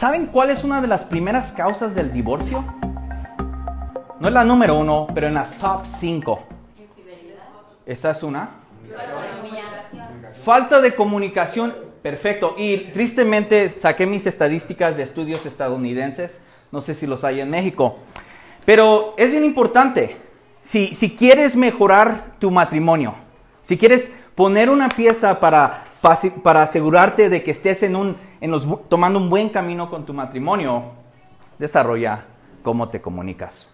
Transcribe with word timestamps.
¿Saben 0.00 0.28
cuál 0.28 0.48
es 0.48 0.64
una 0.64 0.80
de 0.80 0.86
las 0.86 1.04
primeras 1.04 1.52
causas 1.52 1.94
del 1.94 2.10
divorcio? 2.10 2.64
No 4.18 4.28
es 4.28 4.32
la 4.32 4.44
número 4.44 4.78
uno, 4.78 5.06
pero 5.12 5.26
en 5.26 5.34
las 5.34 5.52
top 5.58 5.84
cinco. 5.84 6.40
¿Esa 7.84 8.12
es 8.12 8.22
una? 8.22 8.48
Falta 10.42 10.80
de 10.80 10.94
comunicación, 10.94 11.74
perfecto. 12.00 12.54
Y 12.56 12.78
tristemente 12.94 13.68
saqué 13.68 14.06
mis 14.06 14.26
estadísticas 14.26 14.96
de 14.96 15.02
estudios 15.02 15.44
estadounidenses, 15.44 16.42
no 16.72 16.80
sé 16.80 16.94
si 16.94 17.06
los 17.06 17.22
hay 17.22 17.40
en 17.42 17.50
México, 17.50 17.98
pero 18.64 19.12
es 19.18 19.30
bien 19.30 19.44
importante. 19.44 20.16
Si, 20.62 20.94
si 20.94 21.14
quieres 21.14 21.56
mejorar 21.56 22.38
tu 22.38 22.50
matrimonio, 22.50 23.16
si 23.60 23.76
quieres 23.76 24.14
poner 24.34 24.70
una 24.70 24.88
pieza 24.88 25.40
para, 25.40 25.84
para 26.42 26.62
asegurarte 26.62 27.28
de 27.28 27.42
que 27.42 27.50
estés 27.50 27.82
en 27.82 27.96
un, 27.96 28.29
en 28.40 28.50
los, 28.50 28.66
tomando 28.88 29.18
un 29.18 29.28
buen 29.28 29.48
camino 29.48 29.90
con 29.90 30.06
tu 30.06 30.14
matrimonio, 30.14 30.84
desarrolla 31.58 32.24
cómo 32.62 32.88
te 32.88 33.00
comunicas. 33.00 33.72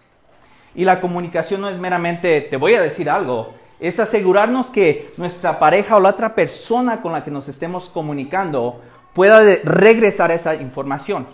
Y 0.75 0.85
la 0.85 1.01
comunicación 1.01 1.61
no 1.61 1.69
es 1.69 1.79
meramente, 1.79 2.41
te 2.41 2.57
voy 2.57 2.75
a 2.75 2.81
decir 2.81 3.09
algo, 3.09 3.53
es 3.79 3.99
asegurarnos 3.99 4.69
que 4.69 5.11
nuestra 5.17 5.59
pareja 5.59 5.95
o 5.95 5.99
la 5.99 6.09
otra 6.09 6.35
persona 6.35 7.01
con 7.01 7.13
la 7.13 7.23
que 7.23 7.31
nos 7.31 7.47
estemos 7.47 7.89
comunicando 7.89 8.81
pueda 9.13 9.41
regresar 9.63 10.31
esa 10.31 10.55
información. 10.55 11.27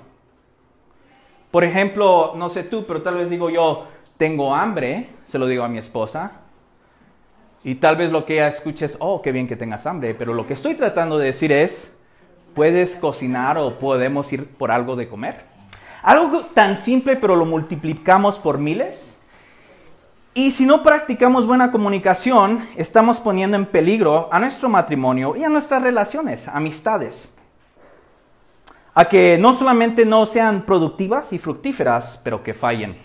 Por 1.51 1.63
ejemplo, 1.63 2.33
no 2.35 2.49
sé 2.49 2.63
tú, 2.63 2.85
pero 2.85 3.01
tal 3.01 3.17
vez 3.17 3.29
digo 3.29 3.49
yo, 3.49 3.87
tengo 4.17 4.55
hambre, 4.55 5.09
se 5.25 5.37
lo 5.37 5.47
digo 5.47 5.63
a 5.63 5.67
mi 5.67 5.77
esposa, 5.77 6.31
y 7.63 7.75
tal 7.75 7.95
vez 7.95 8.11
lo 8.11 8.25
que 8.25 8.35
ella 8.35 8.47
escuche 8.47 8.85
es, 8.85 8.97
oh, 8.99 9.21
qué 9.21 9.31
bien 9.31 9.47
que 9.47 9.55
tengas 9.55 9.85
hambre, 9.85 10.13
pero 10.13 10.33
lo 10.33 10.45
que 10.45 10.53
estoy 10.53 10.75
tratando 10.75 11.17
de 11.17 11.27
decir 11.27 11.51
es, 11.51 11.92
¿puedes 12.53 12.95
cocinar 12.95 13.57
o 13.57 13.79
podemos 13.79 14.31
ir 14.33 14.47
por 14.47 14.71
algo 14.71 14.95
de 14.95 15.07
comer? 15.07 15.45
Algo 16.01 16.41
tan 16.53 16.77
simple, 16.77 17.15
pero 17.15 17.35
lo 17.35 17.45
multiplicamos 17.45 18.37
por 18.37 18.57
miles 18.57 19.13
y 20.35 20.49
si 20.49 20.65
no 20.65 20.81
practicamos 20.81 21.45
buena 21.45 21.71
comunicación, 21.71 22.67
estamos 22.75 23.19
poniendo 23.19 23.55
en 23.55 23.67
peligro 23.67 24.29
a 24.31 24.39
nuestro 24.39 24.67
matrimonio 24.67 25.35
y 25.35 25.43
a 25.43 25.49
nuestras 25.49 25.83
relaciones, 25.83 26.47
amistades. 26.47 27.29
A 28.95 29.05
que 29.05 29.37
no 29.39 29.53
solamente 29.53 30.05
no 30.05 30.25
sean 30.25 30.63
productivas 30.65 31.33
y 31.33 31.39
fructíferas, 31.39 32.19
pero 32.23 32.41
que 32.41 32.55
fallen. 32.55 32.97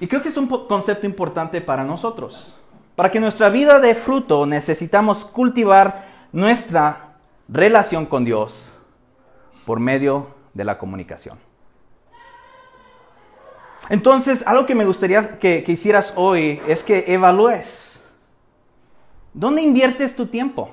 Y 0.00 0.08
creo 0.08 0.20
que 0.20 0.30
es 0.30 0.36
un 0.36 0.48
concepto 0.48 1.06
importante 1.06 1.60
para 1.60 1.84
nosotros. 1.84 2.55
Para 2.96 3.10
que 3.10 3.20
nuestra 3.20 3.50
vida 3.50 3.78
dé 3.78 3.94
fruto, 3.94 4.46
necesitamos 4.46 5.26
cultivar 5.26 6.06
nuestra 6.32 7.18
relación 7.46 8.06
con 8.06 8.24
Dios 8.24 8.72
por 9.66 9.78
medio 9.78 10.28
de 10.54 10.64
la 10.64 10.78
comunicación. 10.78 11.38
Entonces, 13.90 14.44
algo 14.46 14.64
que 14.64 14.74
me 14.74 14.86
gustaría 14.86 15.38
que, 15.38 15.62
hicieras 15.68 16.14
hoy 16.16 16.60
es 16.66 16.82
que 16.82 17.04
evalúes. 17.06 18.02
¿Dónde 19.34 19.60
inviertes 19.60 20.16
tu 20.16 20.26
tiempo? 20.26 20.70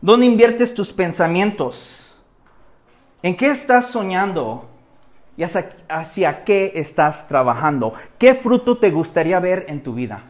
¿Dónde 0.00 0.26
inviertes 0.26 0.74
tus 0.74 0.92
pensamientos? 0.92 2.12
¿En 3.22 3.36
qué 3.36 3.50
estás 3.50 3.86
soñando? 3.86 4.68
¿Y 5.36 5.44
hacia, 5.44 5.76
hacia, 5.88 6.44
qué 6.44 6.72
estás 6.74 7.28
trabajando? 7.28 7.94
¿Qué 8.18 8.34
fruto 8.34 8.78
te 8.78 8.90
gustaría 8.90 9.38
ver 9.38 9.64
en 9.68 9.82
tu 9.82 9.94
vida? 9.94 10.24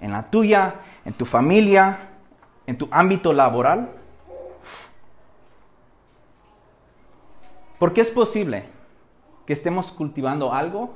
¿En 0.00 0.12
la 0.12 0.30
tuya? 0.30 0.76
¿En 1.04 1.12
tu 1.12 1.24
familia? 1.26 2.10
¿En 2.66 2.78
tu 2.78 2.88
ámbito 2.90 3.32
laboral? 3.32 3.90
Porque 7.78 8.00
es 8.00 8.10
posible 8.10 8.64
que 9.46 9.52
estemos 9.52 9.92
cultivando 9.92 10.52
algo 10.52 10.94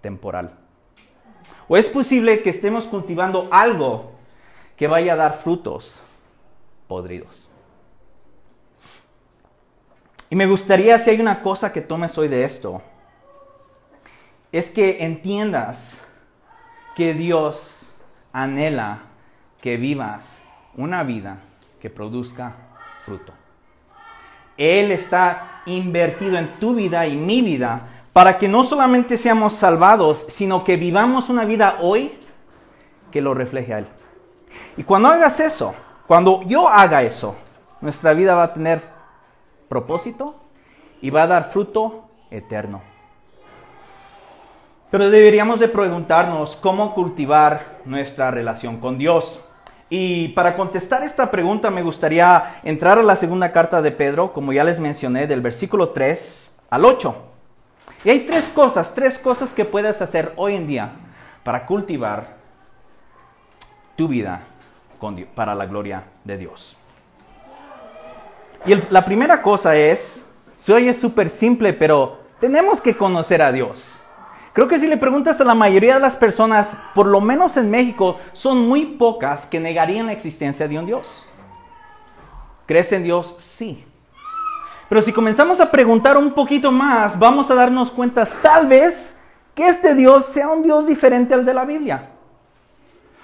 temporal. 0.00 0.52
O 1.68 1.76
es 1.76 1.88
posible 1.88 2.42
que 2.42 2.50
estemos 2.50 2.86
cultivando 2.86 3.48
algo 3.50 4.12
que 4.76 4.86
vaya 4.86 5.14
a 5.14 5.16
dar 5.16 5.38
frutos 5.38 6.00
podridos. 6.86 7.48
Y 10.28 10.36
me 10.36 10.46
gustaría, 10.46 10.98
si 10.98 11.10
hay 11.10 11.20
una 11.20 11.42
cosa 11.42 11.72
que 11.72 11.80
tomes 11.80 12.16
hoy 12.18 12.28
de 12.28 12.44
esto, 12.44 12.82
es 14.52 14.70
que 14.70 15.04
entiendas 15.04 16.02
que 16.96 17.14
Dios 17.14 17.75
anhela 18.36 18.98
que 19.62 19.78
vivas 19.78 20.42
una 20.76 21.02
vida 21.02 21.38
que 21.80 21.88
produzca 21.88 22.54
fruto. 23.04 23.32
Él 24.58 24.92
está 24.92 25.62
invertido 25.64 26.36
en 26.36 26.48
tu 26.60 26.74
vida 26.74 27.06
y 27.06 27.16
mi 27.16 27.40
vida 27.40 27.80
para 28.12 28.36
que 28.36 28.46
no 28.48 28.64
solamente 28.64 29.16
seamos 29.16 29.54
salvados, 29.54 30.26
sino 30.28 30.64
que 30.64 30.76
vivamos 30.76 31.30
una 31.30 31.44
vida 31.46 31.78
hoy 31.80 32.12
que 33.10 33.22
lo 33.22 33.32
refleje 33.32 33.72
a 33.74 33.78
Él. 33.78 33.86
Y 34.76 34.84
cuando 34.84 35.08
hagas 35.08 35.40
eso, 35.40 35.74
cuando 36.06 36.42
yo 36.42 36.68
haga 36.68 37.02
eso, 37.02 37.36
nuestra 37.80 38.12
vida 38.12 38.34
va 38.34 38.44
a 38.44 38.52
tener 38.52 38.82
propósito 39.68 40.36
y 41.00 41.08
va 41.08 41.22
a 41.22 41.26
dar 41.26 41.50
fruto 41.50 42.08
eterno. 42.30 42.82
Pero 44.90 45.10
deberíamos 45.10 45.58
de 45.58 45.68
preguntarnos 45.68 46.56
cómo 46.56 46.94
cultivar 46.94 47.78
nuestra 47.84 48.30
relación 48.30 48.78
con 48.78 48.98
Dios. 48.98 49.40
Y 49.88 50.28
para 50.28 50.56
contestar 50.56 51.02
esta 51.02 51.30
pregunta 51.30 51.70
me 51.70 51.82
gustaría 51.82 52.60
entrar 52.62 52.98
a 52.98 53.02
la 53.02 53.16
segunda 53.16 53.52
carta 53.52 53.82
de 53.82 53.90
Pedro, 53.90 54.32
como 54.32 54.52
ya 54.52 54.64
les 54.64 54.78
mencioné, 54.78 55.26
del 55.26 55.40
versículo 55.40 55.90
3 55.90 56.56
al 56.70 56.84
8. 56.84 57.16
Y 58.04 58.10
hay 58.10 58.20
tres 58.20 58.44
cosas, 58.54 58.94
tres 58.94 59.18
cosas 59.18 59.52
que 59.52 59.64
puedes 59.64 60.00
hacer 60.00 60.32
hoy 60.36 60.54
en 60.54 60.66
día 60.66 60.92
para 61.42 61.66
cultivar 61.66 62.36
tu 63.96 64.08
vida 64.08 64.42
para 65.34 65.54
la 65.54 65.66
gloria 65.66 66.04
de 66.24 66.38
Dios. 66.38 66.76
Y 68.64 68.74
la 68.90 69.04
primera 69.04 69.42
cosa 69.42 69.76
es, 69.76 70.24
se 70.50 70.72
oye 70.72 70.92
súper 70.94 71.30
simple, 71.30 71.72
pero 71.72 72.20
tenemos 72.40 72.80
que 72.80 72.96
conocer 72.96 73.42
a 73.42 73.52
Dios. 73.52 74.02
Creo 74.56 74.68
que 74.68 74.78
si 74.78 74.86
le 74.86 74.96
preguntas 74.96 75.38
a 75.38 75.44
la 75.44 75.54
mayoría 75.54 75.92
de 75.92 76.00
las 76.00 76.16
personas, 76.16 76.74
por 76.94 77.06
lo 77.06 77.20
menos 77.20 77.58
en 77.58 77.70
México, 77.70 78.18
son 78.32 78.66
muy 78.66 78.86
pocas 78.86 79.44
que 79.44 79.60
negarían 79.60 80.06
la 80.06 80.14
existencia 80.14 80.66
de 80.66 80.78
un 80.78 80.86
Dios. 80.86 81.28
¿Crees 82.64 82.90
en 82.92 83.02
Dios? 83.02 83.36
Sí. 83.38 83.84
Pero 84.88 85.02
si 85.02 85.12
comenzamos 85.12 85.60
a 85.60 85.70
preguntar 85.70 86.16
un 86.16 86.32
poquito 86.32 86.72
más, 86.72 87.18
vamos 87.18 87.50
a 87.50 87.54
darnos 87.54 87.90
cuenta 87.90 88.24
tal 88.40 88.66
vez 88.66 89.20
que 89.54 89.68
este 89.68 89.94
Dios 89.94 90.24
sea 90.24 90.48
un 90.48 90.62
Dios 90.62 90.86
diferente 90.86 91.34
al 91.34 91.44
de 91.44 91.52
la 91.52 91.66
Biblia. 91.66 92.08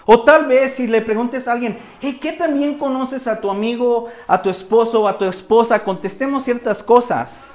O 0.05 0.25
tal 0.25 0.45
vez 0.45 0.75
si 0.75 0.87
le 0.87 1.01
preguntes 1.01 1.49
a 1.49 1.53
alguien, 1.53 1.79
¿qué 2.21 2.33
también 2.33 2.77
conoces 2.77 3.27
a 3.27 3.41
tu 3.41 3.51
amigo, 3.51 4.11
a 4.29 4.43
tu 4.43 4.51
esposo 4.51 5.09
a 5.09 5.17
tu 5.17 5.25
esposa? 5.25 5.83
Contestemos 5.83 6.45
ciertas 6.45 6.83
cosas. 6.83 7.47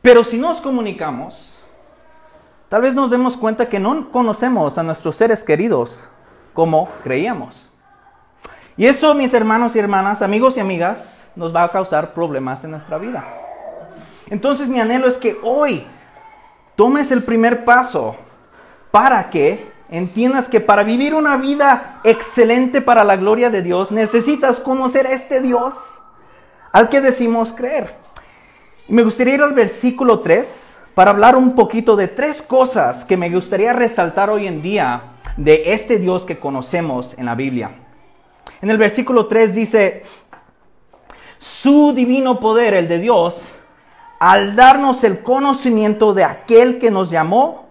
Pero 0.00 0.22
si 0.22 0.38
nos 0.38 0.60
comunicamos, 0.60 1.56
Tal 2.70 2.82
vez 2.82 2.94
nos 2.94 3.10
demos 3.10 3.36
cuenta 3.36 3.68
que 3.68 3.80
no 3.80 4.12
conocemos 4.12 4.78
a 4.78 4.84
nuestros 4.84 5.16
seres 5.16 5.42
queridos 5.42 6.08
como 6.54 6.88
creíamos. 7.02 7.76
Y 8.76 8.86
eso, 8.86 9.12
mis 9.12 9.34
hermanos 9.34 9.74
y 9.74 9.80
hermanas, 9.80 10.22
amigos 10.22 10.56
y 10.56 10.60
amigas, 10.60 11.28
nos 11.34 11.54
va 11.54 11.64
a 11.64 11.72
causar 11.72 12.14
problemas 12.14 12.62
en 12.62 12.70
nuestra 12.70 12.96
vida. 12.96 13.24
Entonces 14.28 14.68
mi 14.68 14.78
anhelo 14.78 15.08
es 15.08 15.18
que 15.18 15.36
hoy 15.42 15.84
tomes 16.76 17.10
el 17.10 17.24
primer 17.24 17.64
paso 17.64 18.14
para 18.92 19.30
que 19.30 19.68
entiendas 19.88 20.48
que 20.48 20.60
para 20.60 20.84
vivir 20.84 21.16
una 21.16 21.36
vida 21.38 21.98
excelente 22.04 22.80
para 22.80 23.02
la 23.02 23.16
gloria 23.16 23.50
de 23.50 23.62
Dios 23.62 23.90
necesitas 23.90 24.60
conocer 24.60 25.08
a 25.08 25.12
este 25.12 25.40
Dios 25.40 26.00
al 26.70 26.88
que 26.88 27.00
decimos 27.00 27.52
creer. 27.52 27.96
Me 28.86 29.02
gustaría 29.02 29.34
ir 29.34 29.42
al 29.42 29.54
versículo 29.54 30.20
3 30.20 30.76
para 31.00 31.12
hablar 31.12 31.34
un 31.34 31.54
poquito 31.54 31.96
de 31.96 32.08
tres 32.08 32.42
cosas 32.42 33.06
que 33.06 33.16
me 33.16 33.30
gustaría 33.30 33.72
resaltar 33.72 34.28
hoy 34.28 34.46
en 34.46 34.60
día 34.60 35.14
de 35.38 35.72
este 35.72 35.98
Dios 35.98 36.26
que 36.26 36.38
conocemos 36.38 37.16
en 37.16 37.24
la 37.24 37.34
Biblia. 37.34 37.70
En 38.60 38.68
el 38.68 38.76
versículo 38.76 39.26
3 39.26 39.54
dice, 39.54 40.02
su 41.38 41.94
divino 41.94 42.38
poder, 42.38 42.74
el 42.74 42.86
de 42.86 42.98
Dios, 42.98 43.50
al 44.18 44.54
darnos 44.54 45.02
el 45.02 45.22
conocimiento 45.22 46.12
de 46.12 46.24
aquel 46.24 46.78
que 46.78 46.90
nos 46.90 47.08
llamó 47.08 47.70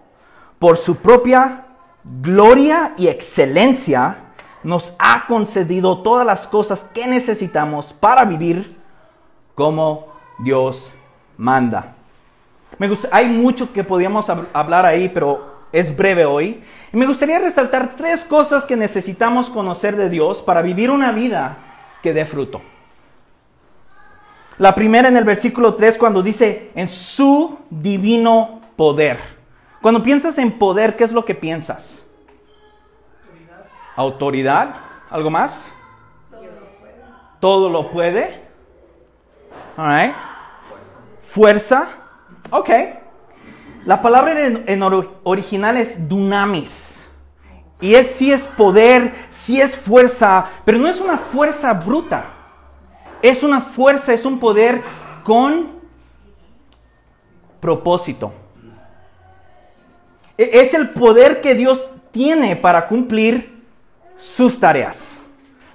por 0.58 0.76
su 0.76 0.96
propia 0.96 1.66
gloria 2.02 2.94
y 2.96 3.06
excelencia, 3.06 4.32
nos 4.64 4.96
ha 4.98 5.28
concedido 5.28 6.02
todas 6.02 6.26
las 6.26 6.48
cosas 6.48 6.90
que 6.92 7.06
necesitamos 7.06 7.92
para 7.92 8.24
vivir 8.24 8.76
como 9.54 10.06
Dios 10.40 10.92
manda 11.36 11.94
hay 13.10 13.28
mucho 13.28 13.72
que 13.72 13.84
podríamos 13.84 14.30
hablar 14.30 14.86
ahí, 14.86 15.08
pero 15.08 15.60
es 15.72 15.96
breve 15.96 16.24
hoy. 16.24 16.62
Y 16.92 16.96
me 16.96 17.06
gustaría 17.06 17.38
resaltar 17.38 17.94
tres 17.96 18.24
cosas 18.24 18.64
que 18.64 18.76
necesitamos 18.76 19.50
conocer 19.50 19.96
de 19.96 20.08
Dios 20.08 20.42
para 20.42 20.62
vivir 20.62 20.90
una 20.90 21.12
vida 21.12 21.58
que 22.02 22.12
dé 22.12 22.24
fruto. 22.24 22.62
La 24.58 24.74
primera 24.74 25.08
en 25.08 25.16
el 25.16 25.24
versículo 25.24 25.74
3 25.74 25.96
cuando 25.96 26.22
dice 26.22 26.70
en 26.74 26.88
su 26.88 27.58
divino 27.70 28.60
poder. 28.76 29.18
Cuando 29.80 30.02
piensas 30.02 30.36
en 30.38 30.58
poder, 30.58 30.96
¿qué 30.96 31.04
es 31.04 31.12
lo 31.12 31.24
que 31.24 31.34
piensas? 31.34 32.06
Autoridad. 33.24 33.64
¿Autoridad? 33.96 34.74
¿Algo 35.10 35.30
más? 35.30 35.64
Todo 37.40 37.70
lo 37.70 37.90
puede. 37.90 38.42
All 39.78 40.14
Fuerza. 41.22 41.99
Ok. 42.50 42.70
La 43.86 44.02
palabra 44.02 44.46
en, 44.46 44.82
original 45.24 45.76
es 45.76 46.08
dunamis. 46.08 46.94
Y 47.80 47.94
es 47.94 48.10
sí 48.14 48.30
es 48.30 48.42
poder, 48.42 49.14
sí 49.30 49.60
es 49.60 49.74
fuerza, 49.74 50.50
pero 50.66 50.78
no 50.78 50.88
es 50.88 51.00
una 51.00 51.16
fuerza 51.16 51.72
bruta. 51.72 52.26
Es 53.22 53.42
una 53.42 53.60
fuerza, 53.62 54.12
es 54.12 54.24
un 54.24 54.38
poder 54.38 54.82
con 55.24 55.80
propósito. 57.58 58.32
E, 60.36 60.50
es 60.60 60.74
el 60.74 60.90
poder 60.90 61.40
que 61.40 61.54
Dios 61.54 61.90
tiene 62.10 62.56
para 62.56 62.86
cumplir 62.86 63.62
sus 64.18 64.58
tareas. 64.60 65.19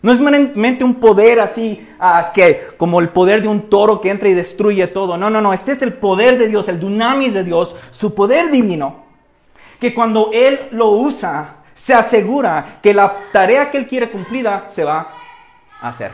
No 0.05 0.11
es 0.11 0.21
meramente 0.21 0.83
un 0.83 0.93
poder 0.93 1.39
así 1.39 1.83
ah, 1.99 2.29
que 2.31 2.67
como 2.77 2.99
el 2.99 3.09
poder 3.09 3.41
de 3.41 3.47
un 3.47 3.71
toro 3.71 4.01
que 4.01 4.11
entra 4.11 4.29
y 4.29 4.35
destruye 4.35 4.85
todo. 4.85 5.17
No, 5.17 5.31
no, 5.31 5.41
no. 5.41 5.51
Este 5.51 5.71
es 5.71 5.81
el 5.81 5.93
poder 5.93 6.37
de 6.37 6.47
Dios, 6.47 6.67
el 6.67 6.79
dunamis 6.79 7.33
de 7.33 7.43
Dios, 7.43 7.75
su 7.89 8.13
poder 8.13 8.51
divino. 8.51 9.03
Que 9.79 9.95
cuando 9.95 10.29
Él 10.31 10.59
lo 10.69 10.91
usa, 10.91 11.55
se 11.73 11.95
asegura 11.95 12.77
que 12.83 12.93
la 12.93 13.17
tarea 13.33 13.71
que 13.71 13.79
Él 13.79 13.87
quiere 13.87 14.11
cumplida 14.11 14.65
se 14.67 14.83
va 14.83 15.07
a 15.81 15.89
hacer. 15.89 16.11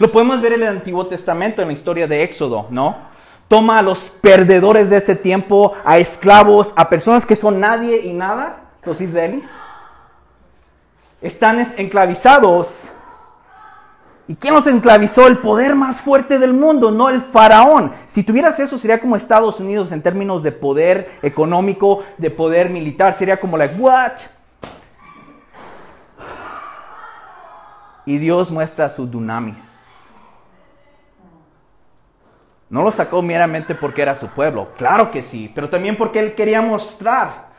Lo 0.00 0.10
podemos 0.10 0.40
ver 0.40 0.54
en 0.54 0.62
el 0.62 0.68
Antiguo 0.68 1.06
Testamento, 1.06 1.62
en 1.62 1.68
la 1.68 1.74
historia 1.74 2.08
de 2.08 2.24
Éxodo, 2.24 2.66
¿no? 2.70 2.96
Toma 3.46 3.78
a 3.78 3.82
los 3.82 4.08
perdedores 4.08 4.90
de 4.90 4.96
ese 4.96 5.14
tiempo, 5.14 5.74
a 5.84 5.98
esclavos, 5.98 6.72
a 6.74 6.88
personas 6.88 7.24
que 7.24 7.36
son 7.36 7.60
nadie 7.60 7.98
y 7.98 8.12
nada, 8.12 8.64
los 8.82 9.00
israelíes 9.00 9.48
están 11.22 11.72
enclavizados. 11.76 12.94
¿Y 14.28 14.36
quién 14.36 14.54
los 14.54 14.66
enclavizó? 14.66 15.26
El 15.26 15.38
poder 15.38 15.74
más 15.74 16.00
fuerte 16.00 16.38
del 16.38 16.54
mundo, 16.54 16.90
no 16.90 17.08
el 17.08 17.20
faraón. 17.20 17.92
Si 18.06 18.22
tuvieras 18.22 18.58
eso, 18.60 18.78
sería 18.78 19.00
como 19.00 19.16
Estados 19.16 19.58
Unidos 19.60 19.92
en 19.92 20.02
términos 20.02 20.42
de 20.42 20.52
poder 20.52 21.18
económico, 21.22 22.04
de 22.18 22.30
poder 22.30 22.70
militar. 22.70 23.14
Sería 23.14 23.38
como 23.38 23.56
like, 23.56 23.74
what? 23.80 24.12
Y 28.06 28.18
Dios 28.18 28.50
muestra 28.50 28.88
su 28.88 29.06
dunamis. 29.06 29.80
No 32.68 32.82
lo 32.82 32.90
sacó 32.90 33.20
meramente 33.20 33.74
porque 33.74 34.00
era 34.00 34.16
su 34.16 34.28
pueblo, 34.28 34.70
claro 34.78 35.10
que 35.10 35.22
sí, 35.22 35.52
pero 35.54 35.68
también 35.68 35.94
porque 35.94 36.20
Él 36.20 36.34
quería 36.34 36.62
mostrar 36.62 37.51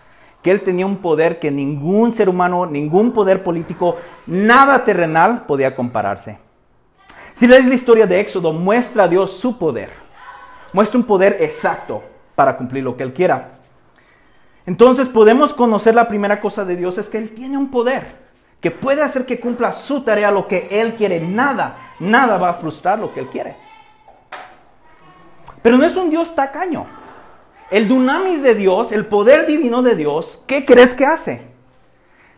que 0.44 0.52
él 0.52 0.62
tenía 0.62 0.86
un 0.86 0.98
poder 0.98 1.40
que 1.40 1.50
ningún 1.50 2.14
ser 2.14 2.28
humano, 2.28 2.66
ningún 2.66 3.14
poder 3.14 3.44
político, 3.44 3.96
nada 4.28 4.84
terrenal 4.84 5.46
podía 5.46 5.74
compararse. 5.74 6.38
Si 7.34 7.48
lees 7.48 7.66
la 7.66 7.76
historia 7.76 8.06
de 8.06 8.20
Éxodo, 8.20 8.52
muestra 8.52 9.06
a 9.06 9.08
Dios 9.08 9.34
su 9.34 9.58
poder. 9.58 9.90
Muestra 10.74 11.00
un 11.00 11.06
poder 11.06 11.38
exacto 11.40 12.04
para 12.36 12.58
cumplir 12.58 12.84
lo 12.84 12.98
que 12.98 13.04
Él 13.04 13.14
quiera. 13.14 13.52
Entonces 14.66 15.08
podemos 15.08 15.54
conocer 15.54 15.96
la 15.96 16.08
primera 16.08 16.42
cosa 16.42 16.66
de 16.66 16.76
Dios 16.76 16.98
es 16.98 17.10
que 17.10 17.18
Él 17.18 17.34
tiene 17.34 17.58
un 17.58 17.72
poder 17.72 18.24
que 18.60 18.72
puede 18.72 19.02
hacer 19.02 19.26
que 19.26 19.40
cumpla 19.40 19.74
su 19.74 20.02
tarea, 20.02 20.30
lo 20.30 20.48
que 20.48 20.68
Él 20.70 20.96
quiere. 20.96 21.20
Nada, 21.20 21.94
nada 22.00 22.38
va 22.38 22.50
a 22.50 22.54
frustrar 22.56 23.00
lo 23.00 23.14
que 23.14 23.22
Él 23.22 23.28
quiere. 23.28 23.56
Pero 25.62 25.78
no 25.78 25.86
es 25.86 25.96
un 25.96 26.10
Dios 26.10 26.36
tacaño. 26.36 27.03
El 27.74 27.88
dunamis 27.88 28.44
de 28.44 28.54
Dios, 28.54 28.92
el 28.92 29.08
poder 29.08 29.48
divino 29.48 29.82
de 29.82 29.96
Dios, 29.96 30.44
¿qué 30.46 30.64
crees 30.64 30.94
que 30.94 31.08
hace? 31.08 31.42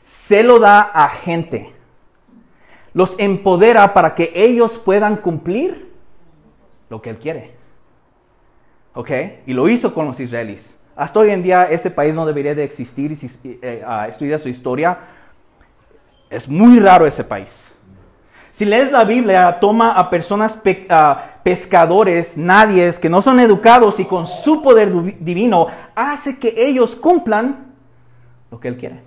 Se 0.02 0.44
lo 0.44 0.60
da 0.60 0.80
a 0.80 1.10
gente. 1.10 1.74
Los 2.94 3.20
empodera 3.20 3.94
para 3.94 4.16
que 4.16 4.32
ellos 4.34 4.78
puedan 4.78 5.18
cumplir 5.18 5.92
lo 6.90 7.02
que 7.02 7.10
Él 7.10 7.18
quiere. 7.18 7.52
¿Ok? 8.94 9.12
Y 9.46 9.52
lo 9.52 9.68
hizo 9.68 9.94
con 9.94 10.06
los 10.06 10.18
israelíes. 10.22 10.74
Hasta 10.96 11.20
hoy 11.20 11.32
en 11.32 11.44
día 11.44 11.66
ese 11.66 11.92
país 11.92 12.16
no 12.16 12.26
debería 12.26 12.56
de 12.56 12.64
existir 12.64 13.12
y 13.12 13.18
si 13.18 13.30
eh, 13.62 13.84
estudias 14.08 14.42
su 14.42 14.48
historia, 14.48 15.00
es 16.30 16.48
muy 16.48 16.80
raro 16.80 17.06
ese 17.06 17.26
país. 17.26 17.66
Si 18.56 18.64
lees 18.64 18.90
la 18.90 19.04
Biblia, 19.04 19.58
toma 19.60 19.92
a 19.92 20.10
personas 20.10 20.58
pescadores, 21.44 22.38
nadies, 22.38 23.00
que 23.00 23.10
no 23.10 23.22
son 23.22 23.42
educados 23.42 24.00
y 24.00 24.06
con 24.06 24.26
su 24.26 24.62
poder 24.62 25.20
divino 25.20 25.68
hace 25.94 26.40
que 26.40 26.54
ellos 26.56 26.96
cumplan 26.96 27.74
lo 28.50 28.58
que 28.62 28.70
Él 28.70 28.78
quiere. 28.78 29.04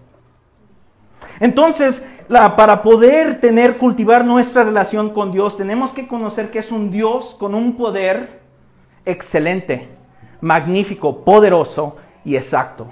Entonces, 1.41 2.07
para 2.29 2.83
poder 2.83 3.41
tener, 3.41 3.79
cultivar 3.79 4.23
nuestra 4.23 4.65
relación 4.65 5.15
con 5.15 5.33
Dios, 5.33 5.57
tenemos 5.57 5.93
que 5.93 6.07
conocer 6.07 6.51
que 6.51 6.59
es 6.59 6.71
un 6.71 6.91
Dios 6.91 7.35
con 7.41 7.55
un 7.55 7.75
poder 7.75 8.43
excelente, 9.07 9.89
magnífico, 10.43 11.25
poderoso 11.25 11.97
y 12.23 12.37
exacto. 12.37 12.87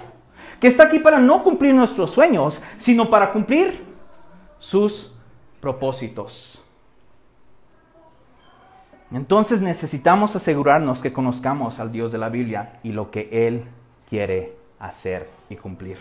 Que 0.59 0.69
está 0.69 0.85
aquí 0.85 0.97
para 0.97 1.19
no 1.19 1.43
cumplir 1.43 1.75
nuestros 1.75 2.09
sueños, 2.09 2.63
sino 2.79 3.11
para 3.11 3.31
cumplir 3.31 3.85
sus 4.57 5.13
propósitos. 5.59 6.61
Entonces 9.11 9.61
necesitamos 9.61 10.35
asegurarnos 10.35 11.01
que 11.01 11.13
conozcamos 11.13 11.79
al 11.79 11.91
Dios 11.91 12.11
de 12.11 12.17
la 12.17 12.29
Biblia 12.29 12.79
y 12.83 12.91
lo 12.91 13.09
que 13.09 13.29
Él 13.31 13.63
quiere 14.09 14.53
hacer 14.79 15.29
y 15.49 15.55
cumplir. 15.55 15.97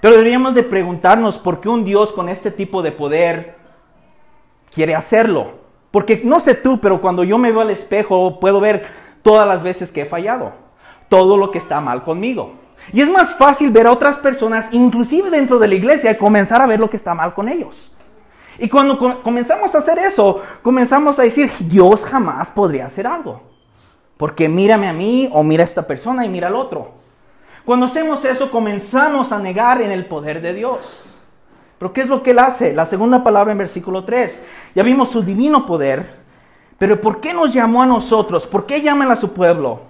Pero 0.00 0.14
deberíamos 0.14 0.54
de 0.54 0.62
preguntarnos 0.62 1.38
por 1.38 1.60
qué 1.60 1.68
un 1.68 1.84
Dios 1.84 2.12
con 2.12 2.28
este 2.28 2.50
tipo 2.50 2.82
de 2.82 2.90
poder 2.90 3.54
quiere 4.74 4.94
hacerlo. 4.94 5.60
Porque 5.90 6.22
no 6.24 6.40
sé 6.40 6.54
tú, 6.54 6.80
pero 6.80 7.00
cuando 7.00 7.22
yo 7.22 7.38
me 7.38 7.52
veo 7.52 7.60
al 7.60 7.70
espejo 7.70 8.40
puedo 8.40 8.60
ver 8.60 8.86
todas 9.22 9.46
las 9.46 9.62
veces 9.62 9.92
que 9.92 10.00
he 10.02 10.06
fallado, 10.06 10.52
todo 11.08 11.36
lo 11.36 11.50
que 11.50 11.58
está 11.58 11.80
mal 11.80 12.02
conmigo. 12.02 12.54
Y 12.92 13.00
es 13.00 13.10
más 13.10 13.36
fácil 13.36 13.70
ver 13.70 13.86
a 13.86 13.92
otras 13.92 14.18
personas, 14.18 14.68
inclusive 14.72 15.30
dentro 15.30 15.58
de 15.58 15.68
la 15.68 15.74
iglesia, 15.74 16.18
comenzar 16.18 16.60
a 16.62 16.66
ver 16.66 16.80
lo 16.80 16.90
que 16.90 16.96
está 16.96 17.14
mal 17.14 17.34
con 17.34 17.48
ellos. 17.48 17.92
Y 18.58 18.68
cuando 18.68 19.22
comenzamos 19.22 19.74
a 19.74 19.78
hacer 19.78 19.98
eso, 19.98 20.42
comenzamos 20.62 21.18
a 21.18 21.22
decir, 21.22 21.50
Dios 21.60 22.04
jamás 22.04 22.50
podría 22.50 22.86
hacer 22.86 23.06
algo. 23.06 23.42
Porque 24.16 24.48
mírame 24.48 24.88
a 24.88 24.92
mí 24.92 25.28
o 25.32 25.42
mira 25.42 25.62
a 25.62 25.66
esta 25.66 25.86
persona 25.86 26.24
y 26.24 26.28
mira 26.28 26.48
al 26.48 26.54
otro. 26.54 26.92
Cuando 27.64 27.86
hacemos 27.86 28.24
eso, 28.24 28.50
comenzamos 28.50 29.32
a 29.32 29.38
negar 29.38 29.80
en 29.80 29.90
el 29.90 30.06
poder 30.06 30.42
de 30.42 30.52
Dios. 30.52 31.06
Pero 31.78 31.92
¿qué 31.92 32.02
es 32.02 32.08
lo 32.08 32.22
que 32.22 32.30
Él 32.32 32.38
hace? 32.38 32.72
La 32.72 32.86
segunda 32.86 33.24
palabra 33.24 33.52
en 33.52 33.58
versículo 33.58 34.04
3. 34.04 34.44
Ya 34.74 34.82
vimos 34.82 35.10
su 35.10 35.22
divino 35.22 35.66
poder. 35.66 36.22
Pero 36.78 37.00
¿por 37.00 37.20
qué 37.20 37.32
nos 37.32 37.52
llamó 37.52 37.82
a 37.82 37.86
nosotros? 37.86 38.46
¿Por 38.46 38.66
qué 38.66 38.82
llaman 38.82 39.10
a 39.10 39.16
su 39.16 39.32
pueblo? 39.32 39.82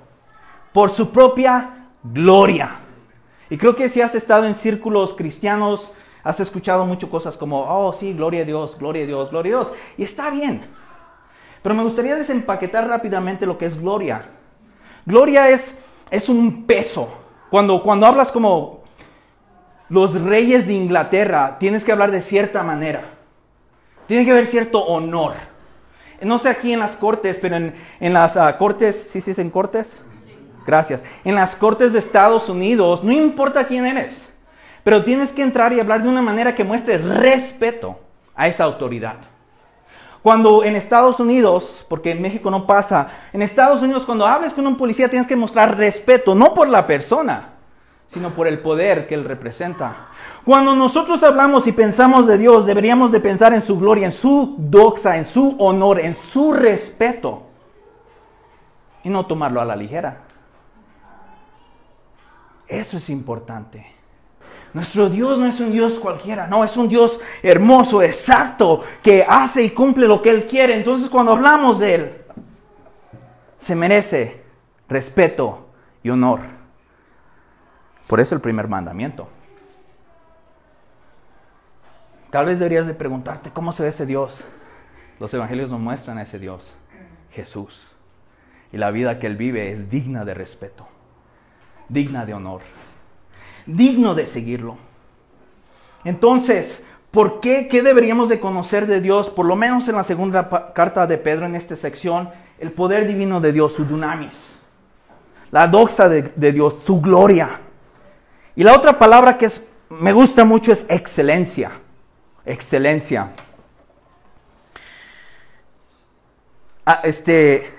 Por 0.73 0.91
su 0.91 1.11
propia 1.11 1.87
gloria. 2.03 2.82
Y 3.53 3.59
creo 3.59 3.77
que 3.77 3.91
si 3.91 4.01
has 4.01 4.15
estado 4.15 4.47
en 4.47 4.55
círculos 4.55 5.13
cristianos, 5.13 5.93
has 6.25 6.41
escuchado 6.41 6.87
muchas 6.87 7.11
cosas 7.11 7.37
como, 7.37 7.61
oh 7.65 7.93
sí, 7.93 8.15
gloria 8.15 8.41
a 8.41 8.45
Dios, 8.47 8.79
gloria 8.79 9.03
a 9.03 9.07
Dios, 9.07 9.31
gloria 9.31 9.53
a 9.53 9.57
Dios. 9.59 9.73
Y 9.99 10.05
está 10.05 10.31
bien. 10.31 10.63
Pero 11.63 11.75
me 11.75 11.83
gustaría 11.83 12.17
desempaquetar 12.17 12.89
rápidamente 12.89 13.45
lo 13.45 13.59
que 13.59 13.67
es 13.67 13.79
gloria. 13.79 14.27
Gloria 15.05 15.51
es, 15.51 15.79
es 16.11 16.31
un 16.31 16.65
peso. 16.65 17.13
Cuando, 17.51 17.83
cuando 17.83 18.07
hablas 18.07 18.33
como 18.33 18.85
los 19.91 20.19
reyes 20.19 20.67
de 20.67 20.73
Inglaterra, 20.73 21.59
tienes 21.61 21.85
que 21.85 21.93
hablar 21.93 22.11
de 22.11 22.23
cierta 22.23 22.63
manera. 22.63 23.03
Tiene 24.07 24.25
que 24.25 24.31
haber 24.31 24.47
cierto 24.47 24.83
honor. 24.83 25.35
No 26.23 26.39
sé 26.39 26.49
aquí 26.49 26.73
en 26.73 26.79
las 26.79 26.97
cortes, 26.97 27.39
pero 27.39 27.57
en, 27.57 27.75
las 28.15 28.39
ah, 28.39 28.57
cortes, 28.57 29.11
¿sí, 29.11 29.21
sí, 29.21 29.39
en 29.39 29.51
cortes? 29.51 30.03
Gracias. 30.67 31.05
En 31.25 31.35
las 31.35 31.57
cortes 31.57 31.93
de 31.93 31.99
Estados 31.99 32.49
Unidos, 32.49 33.03
no 33.03 33.13
importa 33.13 33.67
quién 33.67 33.87
eres, 33.87 34.29
pero 34.85 35.05
tienes 35.05 35.33
que 35.33 35.43
entrar 35.43 35.73
y 35.73 35.81
hablar 35.81 36.03
de 36.03 36.09
una 36.09 36.23
manera 36.23 36.55
que 36.55 36.65
muestre 36.65 36.99
respeto 36.99 37.99
a 38.35 38.49
esa 38.49 38.65
autoridad. 38.65 39.17
Cuando 40.23 40.63
en 40.63 40.77
Estados 40.77 41.19
Unidos, 41.19 41.85
porque 41.89 42.13
en 42.13 42.23
México 42.23 42.49
no 42.49 42.65
pasa, 42.65 43.09
en 43.33 43.43
Estados 43.43 43.83
Unidos 43.83 44.05
cuando 44.05 44.27
hables 44.27 44.53
con 44.53 44.67
un 44.67 44.77
policía 44.77 45.09
tienes 45.09 45.27
que 45.27 45.35
mostrar 45.35 45.77
respeto, 45.77 46.35
no 46.35 46.55
por 46.55 46.69
la 46.69 46.87
persona, 46.87 47.55
sino 48.07 48.31
por 48.31 48.47
el 48.47 48.61
poder 48.61 49.09
que 49.09 49.15
él 49.15 49.25
representa. 49.25 50.09
Cuando 50.45 50.77
nosotros 50.77 51.23
hablamos 51.25 51.67
y 51.67 51.73
pensamos 51.73 52.29
de 52.29 52.39
Dios, 52.39 52.67
deberíamos 52.67 53.11
de 53.11 53.19
pensar 53.19 53.53
en 53.53 53.63
su 53.63 53.79
gloria, 53.81 54.05
en 54.05 54.13
su 54.13 54.55
doxa, 54.59 55.17
en 55.17 55.27
su 55.27 55.57
honor, 55.59 55.99
en 55.99 56.17
su 56.17 56.53
respeto, 56.53 57.43
y 59.03 59.09
no 59.09 59.27
tomarlo 59.27 59.61
a 59.61 59.65
la 59.65 59.75
ligera. 59.75 60.19
Eso 62.73 62.97
es 62.97 63.11
importante. 63.11 63.87
Nuestro 64.73 65.11
Dios 65.11 65.39
no 65.39 65.47
es 65.47 65.61
un 65.61 65.73
Dios 65.73 65.99
cualquiera, 65.99 66.47
no, 66.47 66.65
es 66.65 66.75
un 66.79 66.89
Dios 66.89 67.21
hermoso, 67.43 68.03
exacto, 68.03 68.81
que 69.03 69.23
hace 69.29 69.63
y 69.63 69.71
cumple 69.71 70.09
lo 70.09 70.23
que 70.23 70.31
Él 70.31 70.47
quiere. 70.47 70.75
Entonces 70.75 71.11
cuando 71.11 71.33
hablamos 71.33 71.79
de 71.79 71.95
Él, 71.95 72.25
se 73.61 73.75
merece 73.75 74.43
respeto 74.89 75.69
y 76.03 76.09
honor. 76.09 76.41
Por 78.07 78.21
eso 78.21 78.35
el 78.35 78.41
primer 78.41 78.67
mandamiento. 78.69 79.29
Tal 82.31 82.47
vez 82.47 82.59
deberías 82.59 82.87
de 82.87 82.95
preguntarte 82.95 83.51
cómo 83.51 83.73
se 83.73 83.83
ve 83.83 83.91
ese 83.91 84.07
Dios. 84.07 84.43
Los 85.21 85.35
evangelios 85.35 85.71
nos 85.71 85.81
muestran 85.81 86.17
a 86.17 86.23
ese 86.23 86.39
Dios, 86.39 86.75
Jesús. 87.33 87.95
Y 88.73 88.79
la 88.79 88.91
vida 88.91 89.19
que 89.19 89.27
Él 89.27 89.37
vive 89.37 89.71
es 89.71 89.91
digna 89.91 90.25
de 90.25 90.33
respeto, 90.33 90.89
digna 91.93 92.25
de 92.25 92.35
honor, 92.35 92.63
digno 93.67 94.15
de 94.15 94.27
seguirlo. 94.27 94.77
Entonces, 96.05 96.85
¿por 97.11 97.41
qué? 97.41 97.69
¿Qué 97.69 97.83
deberíamos 97.83 98.29
de 98.29 98.41
conocer 98.41 98.87
de 98.87 99.01
Dios? 99.01 99.29
Por 99.29 99.47
lo 99.47 99.57
menos 99.57 99.89
en 99.89 99.97
la 99.97 100.05
segunda 100.05 100.73
carta 100.75 101.07
de 101.07 101.19
Pedro 101.19 101.47
en 101.47 101.55
esta 101.55 101.77
sección, 101.77 102.31
el 102.59 102.73
poder 102.73 103.07
divino 103.07 103.41
de 103.41 103.53
Dios, 103.53 103.75
su 103.75 103.85
dunamis. 103.85 104.59
La 105.51 105.69
doxa 105.69 106.09
de, 106.09 106.53
Dios, 106.53 106.81
su 106.81 107.01
gloria. 107.01 107.61
Y 108.57 108.65
la 108.65 108.75
otra 108.75 108.99
palabra 108.99 109.37
que 109.37 109.47
es, 109.47 109.69
me 109.91 110.13
gusta 110.13 110.45
mucho 110.45 110.73
es 110.73 110.87
excelencia. 110.89 111.73
Excelencia. 112.47 113.31
Ah, 116.87 117.01
este, 117.05 117.71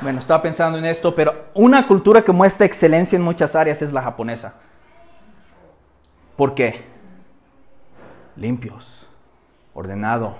bueno, 0.00 0.20
estaba 0.20 0.42
pensando 0.42 0.78
en 0.78 0.84
esto, 0.84 1.14
pero 1.14 1.46
una 1.54 1.86
cultura 1.86 2.22
que 2.22 2.32
muestra 2.32 2.66
excelencia 2.66 3.16
en 3.16 3.22
muchas 3.22 3.56
áreas 3.56 3.82
es 3.82 3.92
la 3.92 4.02
japonesa. 4.02 4.54
¿Por 6.36 6.54
qué? 6.54 6.84
Limpios, 8.36 9.06
ordenado. 9.74 10.36